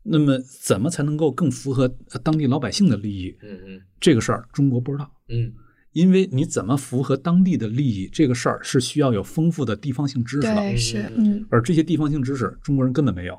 [0.02, 3.36] 那么怎么才能够更符合呃当地老百姓的利益？
[3.40, 5.09] 嗯嗯这个事儿中国不知道。
[5.28, 5.52] 嗯，
[5.97, 10.76] 因为你怎么符合当地的利益，这个事儿是需要有丰富的地方性知识的。
[10.76, 11.47] 是嗯。
[11.49, 13.38] 而这些地方性知识，中国人根本没有。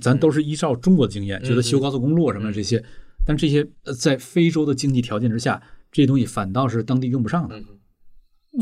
[0.00, 2.82] 咱都是依照中国的经验，觉得修高速公路啊什么的这些，
[3.26, 7.62] 但这些呃在非洲的经济条件之下，这些东西反倒是当地用不上的，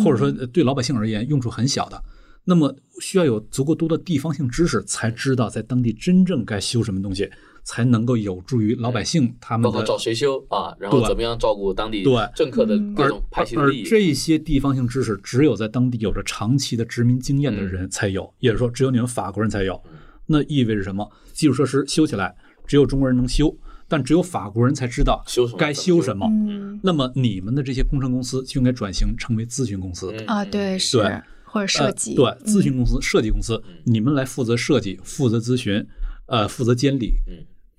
[0.02, 2.02] 或者说呃对老百姓而言用处很小的。
[2.44, 7.30] 那么需要有足够多的地方性知识，才知道在当地真正该修什么东西，
[7.68, 13.82] 才能够有助于老百姓他们的包括找谁修啊，然后怎么样照顾当地对政客的各种派系利益。
[13.82, 19.78] 这些地方性知识，只有在当地有着长期的殖民经验的人才有，也就是说，只有你们法国人才有。
[20.24, 21.06] 那意味着什么？
[21.34, 22.34] 基础设施修起来，
[22.66, 23.54] 只有中国人能修，
[23.86, 26.26] 但只有法国人才知道修该修什么。
[26.26, 30.10] 嗯那么你们的这些工程公司就应该转型成为咨询公司。
[30.26, 30.98] 啊，对是，
[31.44, 35.86] 或者设计，呃对，咨询公司、设计公司，你们来负责设计、负责咨询，
[36.26, 37.14] 呃，负责监理，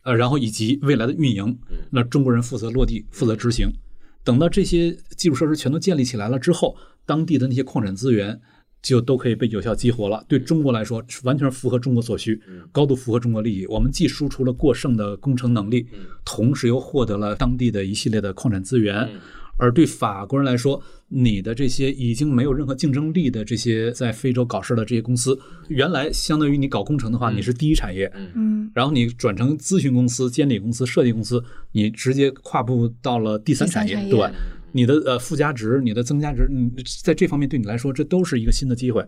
[0.10, 1.55] 呃，然后以及未来的运营。
[1.91, 3.72] 那中国人负责落地、负责执行。
[4.24, 8.41] 等到这些基础设施全都建立起来了之后，当地的那些矿产资源
[8.82, 10.26] 就都可以被有效激活了。
[10.28, 12.41] 对中国来说，完全符合中国所需，
[12.72, 13.68] 高度符合中国利益。
[13.68, 15.86] 我们既输出了过剩的工程能力，
[16.26, 19.07] 同时又获得了当地的一系列的矿产资源。
[19.60, 25.38] 而对法国人来说，你的这些已经没有任何竞争力的这些在非洲搞事的这些公司，
[25.68, 31.43] 原来相当于你搞工程的话，你是第一产业，嗯然后你转成咨询公司、监理公司、设计公司，
[31.74, 34.39] 你直接跨步到了第三产业，第三产业对，
[34.72, 36.72] 你的呃附加值、你的增加值，嗯，
[37.03, 39.05] 在这方面对你来说，这都是一个新的机会。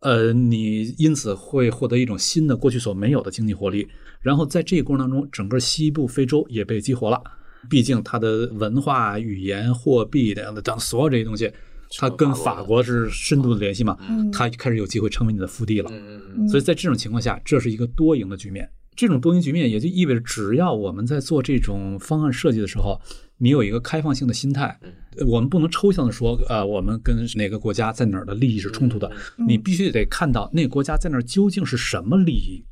[0.00, 3.88] 呃，你因此会获得一种新的过去所没有的经济活力，
[4.20, 7.22] 然后在这个过程当中，整个西部非洲也被激活了。
[7.68, 11.52] 毕竟它的文化、语言、货币等等等所有这些东西，
[11.98, 14.30] 它跟法国是深度的联系嘛，嗯。
[14.30, 15.90] 它开始有机会成为你的腹地了。
[15.92, 18.68] 嗯所以在这种情况下，这是一个多赢的局面。
[18.94, 22.98] 这种多赢局面也就意味着，只要我们在做这种方案设计的时候，
[23.36, 24.78] 你有一个开放性的心态，
[25.26, 29.10] 我们不能抽象的说，呃，我们跟哪个国家在哪儿的利益是冲突的，
[29.46, 32.64] 你必须得看到那个国家在那儿究竟是什么利益，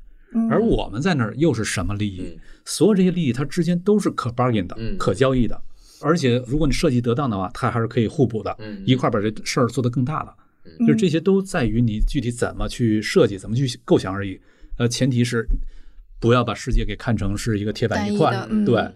[0.50, 5.60] 而我们在那儿又是什么利益，所有这些利益它之间都是可 bargain 的、可交易的，
[6.00, 10.34] 而且如果你设计得当的话，它还是可以互补的，一块把这事儿做得更大的。
[10.80, 14.40] 就是这些都在于你具体怎么去设计、怎么去构想而已。
[14.78, 15.46] 呃，前提是
[16.18, 18.88] 不要把世界给看成是一个铁板一块，对。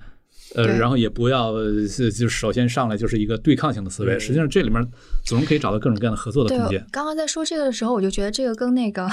[0.55, 1.53] 呃，然后也不要
[1.87, 4.19] 是就首先上来就是一个对抗性的思维。
[4.19, 4.83] 实际上这里面
[5.25, 6.85] 总是可以找到各种各样的合作的空间。
[6.91, 9.07] 刚刚在说这个的时候，我就觉得这个跟那个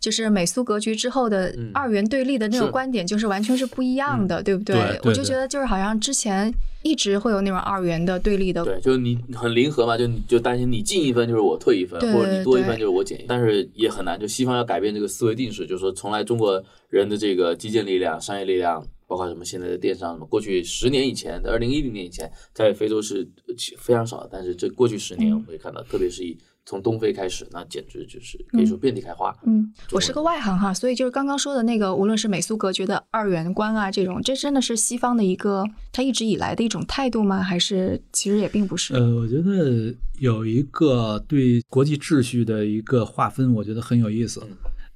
[0.00, 5.00] 就是美苏格局之后的二元对立的那个观点，就是完全是不一样的，对不对？
[5.04, 8.64] 我就觉得就是好像之前一直会有那种二元的对立的。
[8.64, 13.26] 对，就是你很零和嘛，就你就担心你进一分就是我退一分，或者你多一分就是我减一分。
[13.28, 18.84] 但是也很难，就西方要改变这个思维定式，就是说从来中国人的这个基建力量、商业力量。
[19.10, 23.28] 包括什么现在的电商什么，过去十年以前，二零一零年以前，在非洲是
[23.76, 24.28] 非常少的。
[24.30, 29.36] 但是这过去十年，我们会看到，特别是以从东非开始，那简直就是可以说遍地开花。
[29.44, 37.42] 嗯，我是个外行哈，所以就是刚刚说的那个，无论是美苏隔绝的二元观啊，这种，这真的是西方的一个他一直以来的一种态度吗？
[37.42, 38.94] 还是其实也并不是？
[38.94, 44.40] 呃，我觉得有一个对国际秩序的一个划分，我觉得很有意思。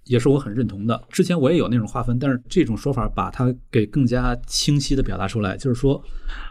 [0.05, 1.03] 也是我很认同的。
[1.09, 6.03] 之前我也有那种划分，但是这种说法把它给更加清晰的表达出来，就是说，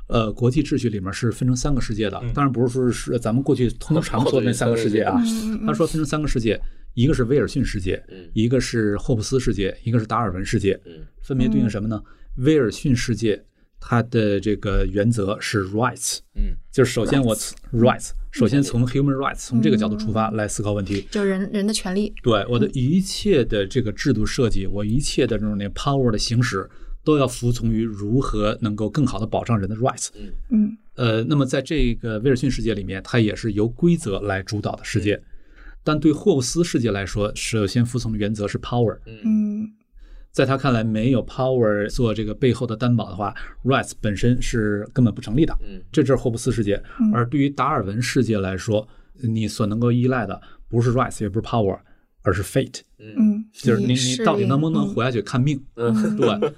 [0.08, 2.20] 呃，国际秩序里面是分成三个世界的。
[2.34, 5.22] 当然不是说是咱们过去通常说的那三个 世界啊。
[5.66, 6.60] 他说分成三个世界，
[6.93, 10.80] 一个是威尔逊世界，一个是霍布斯世界，一个是达尔文世界。
[11.22, 12.01] 分别对应什么呢？
[12.38, 13.43] 威尔逊世界
[13.86, 17.36] 它的这个原则是 rights，嗯，就是首先我
[17.74, 18.12] rights。
[18.32, 22.14] 首先从 human rights 从这个角度出发来思考问题，就人人的权利。
[22.24, 26.68] 对我的一切的这个制度设计，我一切的这种那 power 的行使，
[27.04, 30.08] 都要服从于如何能够更好的保障人的 rights。
[30.16, 30.78] 嗯嗯。
[30.96, 35.22] 呃，那么在这个威尔逊世界里面，它也是由规则来主导的世界，
[35.84, 38.98] 但对霍布斯世界来说，首先服从的原则是 power。
[39.26, 39.70] 嗯。
[40.34, 45.56] 在他看来，没有 power 做这个背后的担保的话，rights 本身是根本不成立的。
[45.62, 46.82] 嗯，这就是霍布斯世界。
[47.14, 48.88] 而对于达尔文世界来说，
[49.22, 51.80] 你所能够依赖的不是 rights，也不是 power，
[52.24, 52.82] 而是 fate。
[52.98, 55.64] 嗯，就是你你到底能不能活下去，看命。
[55.76, 56.54] 嗯，对。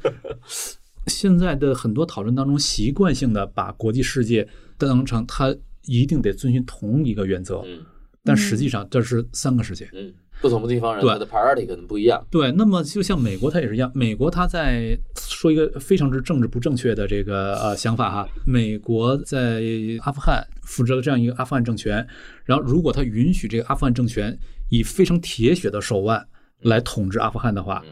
[1.08, 4.48] 现在的很多讨论当中，习惯性的把国际世界
[4.78, 5.54] 当成它
[5.84, 7.58] 一定得遵循同一个原则。
[7.66, 7.82] 嗯，
[8.24, 9.90] 但实际上这是三个世界。
[9.92, 10.14] 嗯。
[10.42, 12.24] 不同的地方人，他的 priority 可能不一样。
[12.30, 13.92] 对，那么就像美国，它也是一样。
[13.96, 18.28] 美国它在说一个非常之政治不正确的这个呃想法哈。
[18.46, 19.62] 美国在
[20.02, 22.06] 阿富汗扶植了这样一个阿富汗政权，
[22.44, 24.38] 然后如果他允许这个阿富汗政权
[24.70, 26.24] 以非常铁血的手腕
[26.62, 27.84] 来统治阿富汗的话，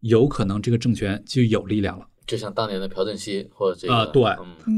[0.00, 2.06] 有可能这个政权就有力量了。
[2.26, 4.22] 就像当年的朴正熙或者这个啊，对，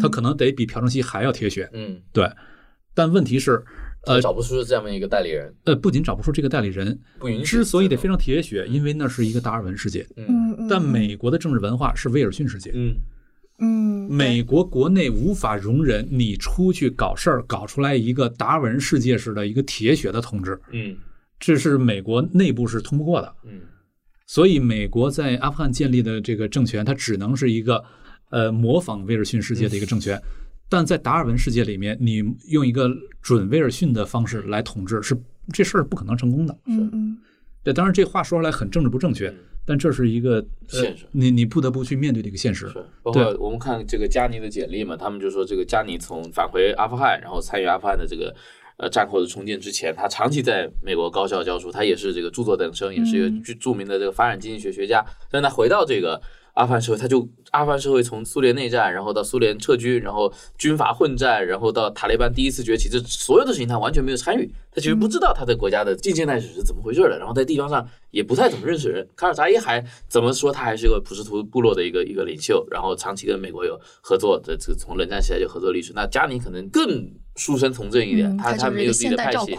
[0.01, 1.71] 他可能得比朴正熙还要铁血。
[1.73, 2.31] 嗯，对。
[2.95, 3.65] 但问题是。
[4.05, 5.55] 呃，找不出这样的一个代理人。
[5.65, 7.45] 呃，不仅找不出这个代理人，不允许。
[7.45, 10.07] 之所以得非常铁血，因为那是一个达尔文世界。
[10.17, 12.73] 嗯但美国的政治文化是威尔逊世界。
[12.75, 12.95] 嗯
[13.59, 14.11] 嗯。
[14.11, 20.61] 美国国内无法容忍你出去搞事儿，搞出来一个达尔文世界式的一个铁血的统治。
[20.73, 20.97] 嗯。
[21.39, 23.33] 这是美国内部是通不过的。
[23.45, 23.61] 嗯。
[24.27, 27.85] 所以，美国在阿富汗建立的这个政权，它只能是一个
[28.31, 30.19] 呃模仿威尔逊世界的一个政权。
[30.73, 35.15] 但在达尔文世界里面，你用一个准威尔逊的方式来统治，是
[35.53, 36.59] 这事儿不可能成功的。
[36.65, 37.19] 嗯嗯，
[37.63, 39.31] 对，当然这话说出来很政治不正确，
[39.67, 42.73] 但这是一个现实，你你不得不去面对的一个现实。
[43.03, 48.35] 包括我们看这个加尼的简历嘛，他们就说这个加尼从返回阿富汗，然后参与阿富汗的这个
[48.79, 55.05] 呃战后的重建之前，他长期在美国高校教书，他也是这个著作等身，也是一个著著名的这个发展经济学学家。
[55.31, 56.19] 但他回到这个。
[56.55, 69.07] 阿富汗社会，他就阿富汗社会从苏联内战，然后到苏联撤军，然后军阀混战，然后到塔利班第一次崛起，这所有的事情他完全没有参与，他其实不知道他的国家的近现代史是怎么回事的，然后在地方上也不太怎么认识人。
[69.17, 75.93] 卡尔扎伊还怎么说，他还是个普什图部落的一个一个领袖，然后长期跟美国有合作的，这从冷战时代就合作历史。
[75.95, 77.11] 那加尼可能更。
[77.43, 79.59] 书生从政一点，他他没有自己的派系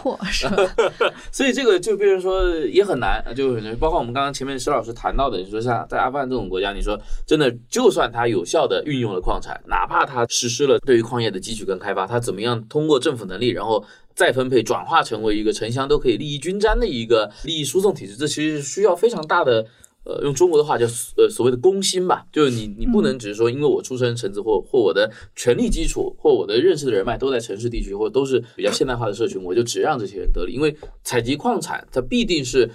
[1.30, 19.66] 所以这个就比如说也很难，就包括我们刚刚前面石老师谈到的，你说像在阿富汗这种国家，你说真的，就算他有效的运用了矿产，哪怕他实施了对于矿业的汲取跟开发，他怎么样通过政府能力，然后再分配转化成为一个城乡都可以利益均沾的一个利益输送体制，这其实需要非常大的。
[20.04, 20.84] 呃，用中国的话叫
[21.16, 32.70] 呃所谓的公心吧，就是你你不能只是说因为我出身城子或或我的权力基础或我的认识的人脉都在城市地区或都是比较现代化的社群，我就只让这些人得利，因为采集矿产它必定是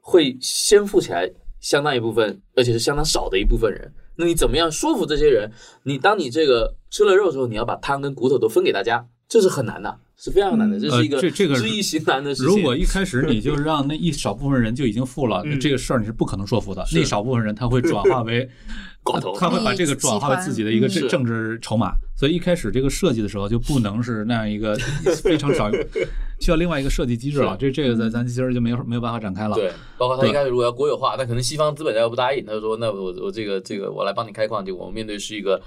[0.00, 1.30] 会先富起来
[1.60, 3.90] 相当一部分，而且是相当少的一部分人。
[4.16, 5.50] 那你怎么样说服这些人？
[5.84, 12.46] 你当你这个吃了肉之后，你要把汤跟骨头都分给大家，这是很难的，是非常难的，这是一个呃这这个知易行难的事情。
[12.46, 16.82] 如果一开始你就让那一少部分人就已经富了，嗯这个事儿你是不可能说服的。
[16.94, 18.48] 那少部分人他会转化为
[19.04, 21.92] 寡头他会把这个转化为自己的一个政政治筹码。
[22.16, 24.76] 所以一开始这个设计的时候就不能是那样一个
[25.22, 25.68] 非常少，
[26.40, 27.56] 需要另外一个设计机制了。
[27.58, 29.56] 这这个咱咱今儿就没有没有办法展开了。
[29.56, 35.60] 对，包括他一开始如果要国有化，那可能西方资本家又不答应，他就说那我我这个这个我来帮你开矿，就我们面对是一个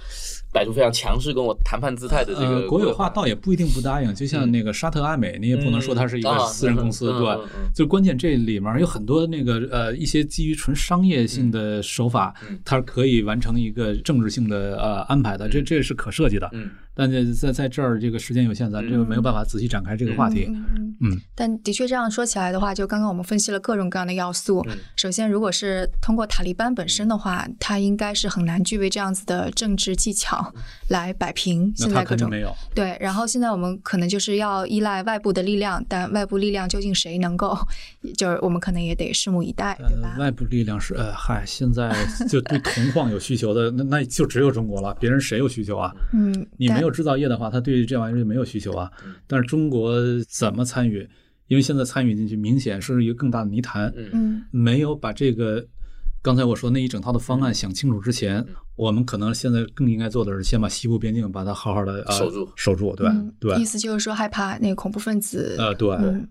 [0.53, 7.71] 摆出非常强势跟我谈判姿态的这个呃，国有化倒也不一定不答应，就像那个沙特阿美，你也不能说它是一个啊私人公司，对吧嗯嗯嗯？
[7.75, 16.49] 就关键这里面有很多那个呃一些基于纯商业性的手法，嗯它可以完成一个政治性的呃安排的，这这是可设计的。
[16.53, 20.49] 嗯，但是在在这儿这个时间有限，咱这个没有办法仔细展开这个话题。
[20.99, 24.65] 嗯但的确这样说起来的话，就刚刚我们分析了各种各样的要素。
[24.67, 30.51] 嗯首先，如果是通过塔利班本身的话，它应该是很难具备这样子的政治技巧
[30.89, 32.51] 来摆平现在各种肯定没有。
[32.73, 37.55] 对，然后现在我们可能就是要依赖外部的力量，但外部力量究竟谁能够，
[38.17, 40.13] 就是我们可能也得拭目以待，对吧？
[40.15, 41.93] 呃外部力量是呃，嗨，现在
[42.27, 45.93] 就对铜矿有需求的，那那就只有中国了，别人谁有需求啊？
[46.13, 48.91] 嗯，你没有制造业的话，他对这玩意儿就没有需求啊。
[49.05, 49.93] 嗯但是中国
[50.29, 51.07] 怎么参与？
[51.47, 53.93] 因为现在参与进去，明显是一个更大的泥潭。
[54.11, 55.65] 嗯，没有把这个
[56.21, 63.55] 刚才我说那一整套的方案想清楚之前，嗯我们可能现在更应该做的是先把西部边境把它好好的、呃、守住守住，对、嗯对。
[63.59, 65.55] 意思就是说害怕那个恐怖分子。
[65.57, 66.27] 呃，对，嗯，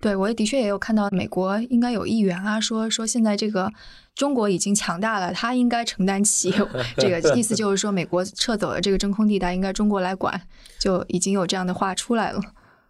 [0.00, 3.72] 对我也的确也有看到美国应该有议员啊说说现在这个
[4.14, 6.54] 中国已经强大了，他应该承担起
[6.96, 10.40] 这个 意思就是说美国撤走了这个真空地带，应该中国来管，
[10.78, 12.40] 就已经有这样的话出来了。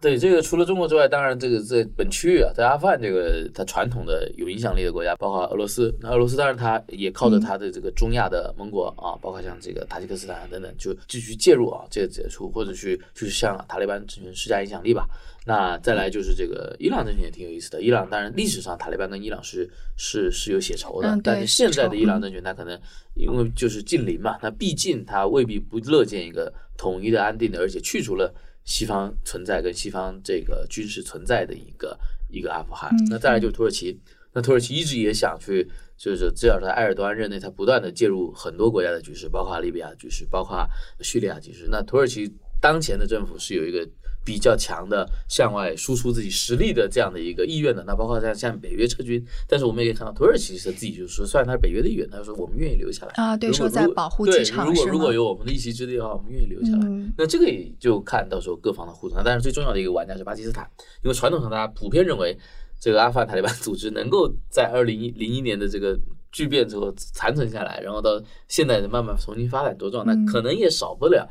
[0.05, 5.91] 对这个除了中国之外，当然这个在本区域啊，在阿富汗这个它传统的有影响力的国家，包括俄罗斯。
[5.99, 15.07] 那俄罗斯当然它也靠着它的这个中亚的盟国啊，包括像这个塔吉克斯坦等等，就继续介入啊，这个解除或者去去向塔利班政权施加影响力吧。
[15.43, 17.81] 那再来就是这个伊朗政权也挺有意思的。
[17.81, 22.79] 伊朗当然历史上塔利班跟伊朗是是是有血仇的，嗯但是现在的伊朗政权它可能
[23.15, 28.31] 因为就是近邻嘛，那毕竟它未必不乐见一个统一的、安定的，而且去除了
[28.65, 31.97] 西方存在跟西方这个军事存在的一个
[32.29, 32.91] 一个阿富汗。
[32.91, 33.97] 嗯那再来就是土耳其，
[34.33, 40.67] 那土耳其一直也想去，就是至少在埃尔多安任内，他不断的介入很多国家的局势，包括利比亚局势，包括
[40.99, 41.67] 叙利亚局势。
[41.69, 43.87] 那土耳其当前的政府是有一个
[44.25, 47.83] 比较强的向外输出自己实力的这样的一个意愿的。
[47.85, 56.79] 那包括像像北约撤军，但是我们也可以看到土耳其是自己就说，虽然他是北约的一员，他说我们愿意留下来啊对说在保护对机场如果如果有我们的一席之地的话，我们愿意留下来。
[56.87, 59.21] 嗯那这个也就看到时候各方的互动。
[59.23, 60.69] 但是最重要的一个玩家是巴基斯坦，
[61.03, 62.37] 因为传统上大家普遍认为，
[62.79, 65.97] 这个阿富汗塔利班组织能够在二零零一年的这个
[66.31, 71.27] 巨变之后残存下来，然后到现在的慢慢重新发展茁壮，那嗯可能也少不了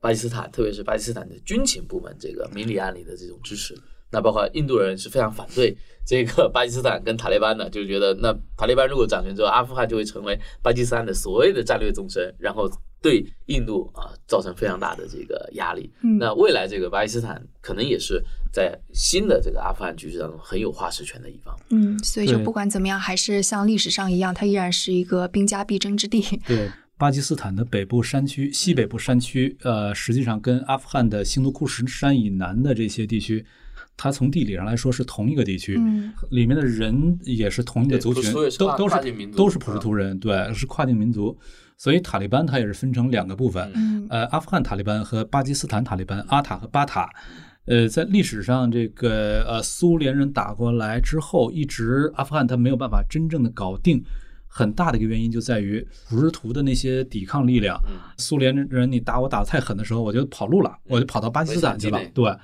[0.00, 3.74] 巴基斯坦，特别是巴基斯坦的军情部门这个明里暗里的这种支持。
[4.10, 5.76] 那包括印度人是非常反对
[6.06, 12.70] 这个 巴基斯坦跟塔利班的，就觉得那塔利班如果掌权之后，阿富汗就会成为巴基斯坦的所谓的战略纵深，然后
[13.02, 15.92] 对印度啊造成非常大的这个压力。
[16.02, 21.54] 嗯那未来这个巴基斯坦可能也是在新的这个阿富汗局势当中很有话事权的一方。
[21.68, 26.22] 嗯，所以就不管怎么样，还是像历史上一样，它依然是一个兵家必争之地。
[26.46, 33.44] 对，巴基斯坦的北部山区、西北部山区，呃，实际上跟阿富汗的兴都库什山以南的这些地区，
[33.96, 41.38] 它从地理上来说是同一个地区，嗯里面的人也是同一个族群都都跨境民族是都是普什图人，对，是跨境民族。
[41.76, 47.08] 所以塔利班它也是分成两个部分，嗯呃，阿富汗塔利班和巴基斯坦塔利班，阿塔和巴塔。
[47.66, 54.02] 呃，在历史上，这个呃苏联人打过来之后，一直阿富汗他没有办法真正的搞定。
[54.58, 57.80] 很大的一个原因就在于普什图的那些抵抗力量。
[58.16, 62.00] 苏联人你打我打得太狠的时候，我就跑路了，我就跑到巴基斯坦去了。
[62.12, 62.36] 对，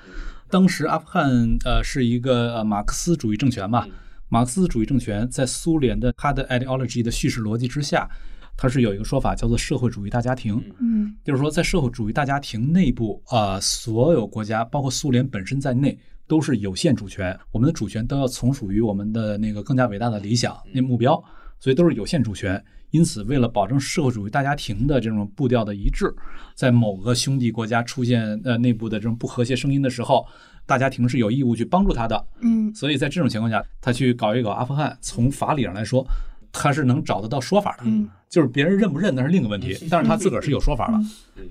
[0.49, 1.29] 当时阿富汗
[1.65, 3.85] 呃是一个呃马克思主义政权嘛，
[4.29, 8.09] 马克思主义政权在苏联的它的 ideology 的叙事逻辑之下，
[8.57, 10.63] 它是有一个说法叫做社会主义大家庭。
[10.79, 15.99] 嗯就是说，在社会主义大家庭内部啊、呃所有国家，包括苏联本身在内，
[16.29, 17.37] 都是有限主权。
[17.51, 21.23] 我们的主权都要从属于我们的那个更加伟大的理想、那目标，
[21.65, 22.63] 所以都是有限主权。
[22.91, 26.15] 因此，为了保证社会主义大家庭的这种步调的一致，
[26.55, 30.27] 在某个兄弟国家出现呃内部的这种不和谐声音的时候，
[30.67, 32.23] 大家庭是有义务去帮助他的。
[32.43, 36.07] 嗯所以在这种情况下，他去搞一搞阿富汗，从法理上来说，
[36.53, 40.99] 他是能找得到说法的，嗯就是别人认不认那是另一个问题，但是他自个儿是有说法了。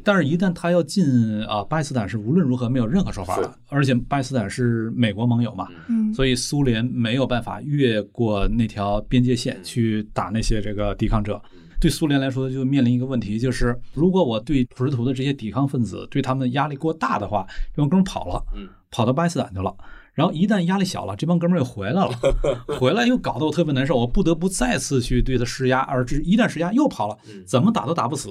[0.04, 1.06] 但是，一旦他要进
[1.46, 11.42] 啊，巴基斯坦是无论如何没有任何说法的，而且巴基斯坦是美国盟友嘛，嗯所以苏联没有办法越过那条边界线去打那些这个抵抗者。
[11.80, 18.44] 对苏联来说，就面临一个问题，就是如果我对普什图的这些抵抗分子对他们的压力过大的话，这帮哥们跑了，
[18.92, 19.74] 跑到巴基斯坦去了。
[20.14, 22.10] 然后一旦压力小了，这帮哥们儿又回来了，
[22.80, 28.30] 回来又搞得我特别难受，我不得不再次去对他施压，而这一旦施压又跑了，怎么打都打不死。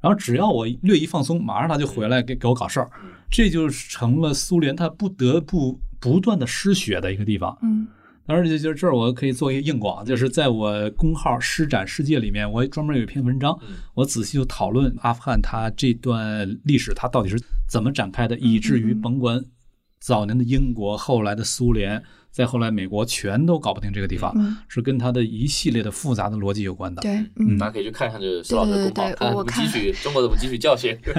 [0.00, 2.90] 然后只要我略一放松，马上他就回来给给我搞事儿，
[3.30, 7.56] 这就成了苏联他不得不不断的失血的一个地方。
[7.60, 7.86] 嗯，
[8.26, 13.54] 当然就是这儿我可以做一个硬广，就是在我公号“施展世界”里面，我专门有一篇文章，
[13.92, 17.38] 我仔细就讨论阿富汗它这段历史，它到底是
[17.68, 19.44] 怎么展开的，以至于甭管
[20.04, 27.02] 早年的英国，后来的苏联，再后来美国，全都搞不定这个地方，嗯是跟它的一系列的复杂的逻辑有关的。
[27.02, 31.12] 对，嗯大家可以去看看这个施老师的公号，对对对看我怎么汲取 中国怎么汲取教训， 避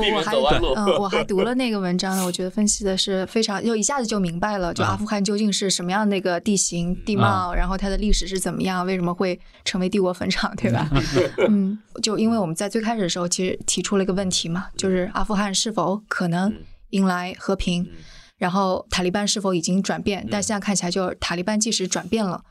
[0.00, 0.74] 免我还走弯路。
[0.74, 10.90] 嗯，我还读了那个文章呢，我觉得分析的是非常，就一下子就明白了，就阿富汗究竟是什么样的一个地形地貌，然后它的历史是怎么样，为什么会成为帝国坟场，对吧？
[11.48, 16.52] 嗯，就因为我们在最开始的时候，其实提出了一个问题嘛，就是阿富汗是否可能
[16.90, 17.88] 迎来和平，
[18.36, 20.26] 然后塔利班是否已经转变？
[20.30, 22.44] 但现在看起来，就是塔利班即使转变了，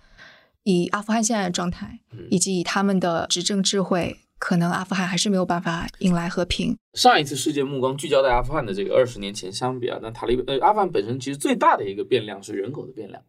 [0.64, 2.00] 以阿富汗现在的状态，
[2.30, 6.78] 以及以他们的执政智慧，可能阿富汗还是没有办法迎来和平。
[6.94, 13.22] 上一次世界目光聚焦在阿富汗的这个二十年前相比啊，那塔利呃阿富汗本身其实最大的一个变量是人口的变量。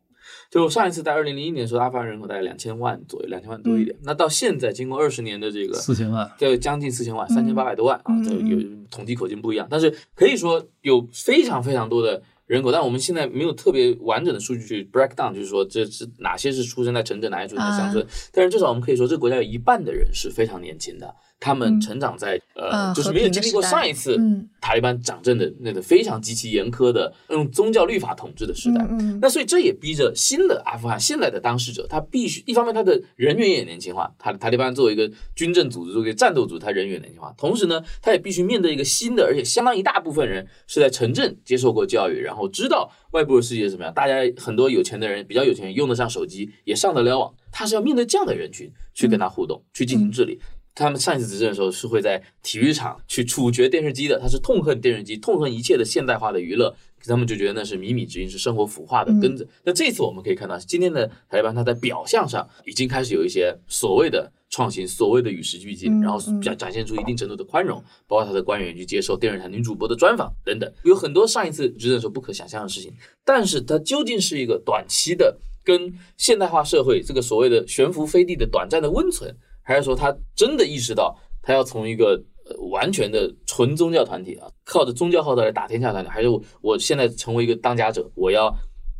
[0.51, 3.97] 就上一次在二零零一年的时候，阿富汗人口大概两千万左右，两千万多一点。
[4.02, 8.59] 那到现在，经过二十年的这个四千万，对，将近四千万，三千八百多万啊，嗯这有
[8.90, 18.05] 统计口径不一样，但是可以说有非常非常多的人口，但我们现在没有特别完整的数据去 break down，就是说这是哪些是出生在城镇，哪些出生在乡村。
[18.32, 28.86] 但是至少我们可以说，这个国家有一半的人是非常年轻的，他们成长在、呃，嗯就是没有经历过上一次嗯塔利班掌政的那个非常极其严苛的用宗教律法统治的时代。
[28.90, 43.94] 嗯那所以这也逼着新的阿富汗现在的当事者，他必须一方面他的人员也年轻化，塔塔利班作为一个军政组织，作为一个战斗组织，他人员年轻化，同时呢，他也必须面对一个新的，而且相当一大部分人是在城镇接受过教育，然后知道外部的世界是怎么样。
[43.94, 50.38] 大家很多有钱的人，比较有钱人用得上手机，也上得了网，他是要面对这样的人群去跟他互动，去进行治理。
[50.74, 56.74] 他们上一次执政的时候是会在体育场去处决电视机的，他是痛恨电视机，痛恨一切的现代化的娱乐，
[57.05, 59.47] 他们就觉得那是靡靡之音，是生活腐化的根子。
[59.64, 72.92] 那这次我们可以看到，今天的塔利班他在表象上已经开始有一些所谓的创新，所谓的与时俱进，嗯然后展展现出一定程度的宽容，包括他的官员去接受电视台女主播的专访等等，有很多上一次执政的时候不可想象的事情。
[73.24, 79.34] 但是它究竟是一个短期的跟现代化社会这个所谓的悬浮飞地的短暂的温存，
[79.70, 88.52] 还是说他真的意识到他要从一个呃完全的纯宗教团体啊，靠着宗教号召来打天下团体，还是我我现在成为一个当家者，我要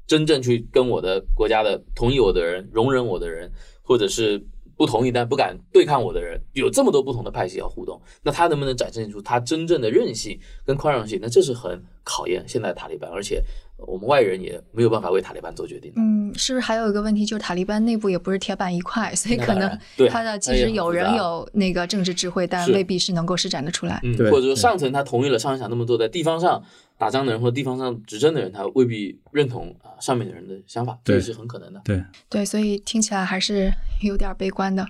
[0.07, 3.51] 真正去跟我的国家的同意我的人、容忍我的人，
[3.83, 4.47] 或者是
[4.81, 11.19] 不同意但不敢对抗我的人，有这么多不同的派系要互动，那他能不能展现出他真正的韧性跟宽容性？
[11.21, 13.45] 那这是很考验现在的塔利班，而且
[13.77, 15.93] 我们外人也没有办法为塔利班做决定。
[15.97, 19.79] 嗯，是不是还有一个问题，就是塔利班内部也不是铁板一块，所以可能
[20.09, 24.01] 他的即使有人有那个政治智慧，但未必是能够施展得出来。
[24.03, 26.63] 嗯，或者说上层他同意了上层想那么做，在地方上
[27.01, 31.81] 打仗的人或地方上执政的人，他未必认同啊上面的人的想法，这也是很可能的。
[31.83, 33.73] 对，对，所以听起来还是
[34.03, 34.87] 有点悲观的。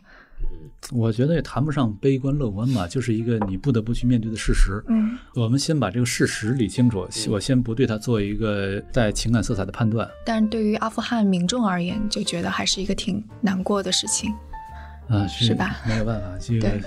[0.90, 4.82] 我觉得也谈不上悲观乐观吧，就是一个你不得不去面对的事实。
[4.88, 10.10] 嗯，我们先把这个事实理清楚，我先不对它做一个带情感色彩的判断。
[10.26, 14.34] 但是对于阿富汗民众而言，就觉得还是一个挺难过的事情。
[15.08, 15.76] 啊，是吧？
[15.86, 16.82] 没有办法，这个对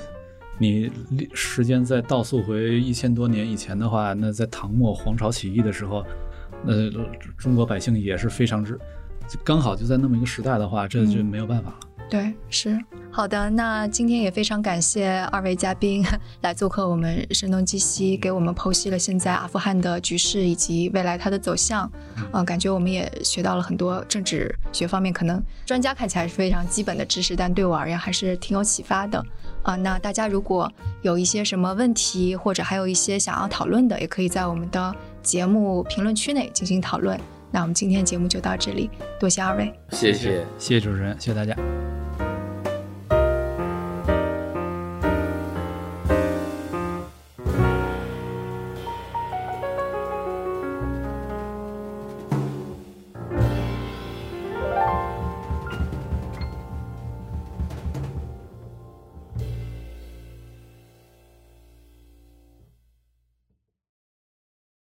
[0.60, 0.92] 你
[1.34, 6.04] 时间再倒溯回一千多年以前的话，那在唐末黄巢起义的时候，
[6.64, 6.74] 那
[7.38, 8.80] 中国百姓也是非常之，
[9.44, 11.80] 刚好就在那么一个时代的话，这就没有办法了。
[12.10, 12.78] 对，是
[13.10, 13.50] 好的。
[13.50, 16.06] 那今天也非常感谢二位嘉宾
[16.42, 21.92] 来做客我们声东击西，给我们剖析了现在阿富汗的局势以及未来它的走向。
[22.34, 29.24] 嗯、感觉我们也学到了很多政治学方面可能专家看起来是非常基本的知识，但对我而言还是挺有启发的。
[29.64, 30.72] 啊、那大家如果
[31.02, 37.20] 有一些什么问题，或者还有一些想要讨论的，也可以在我们的节目评论区内进行讨论。
[37.50, 39.74] 那我们今天的节目就到这里，多谢二位。
[39.92, 41.56] 谢谢，谢谢主持人，谢谢大家。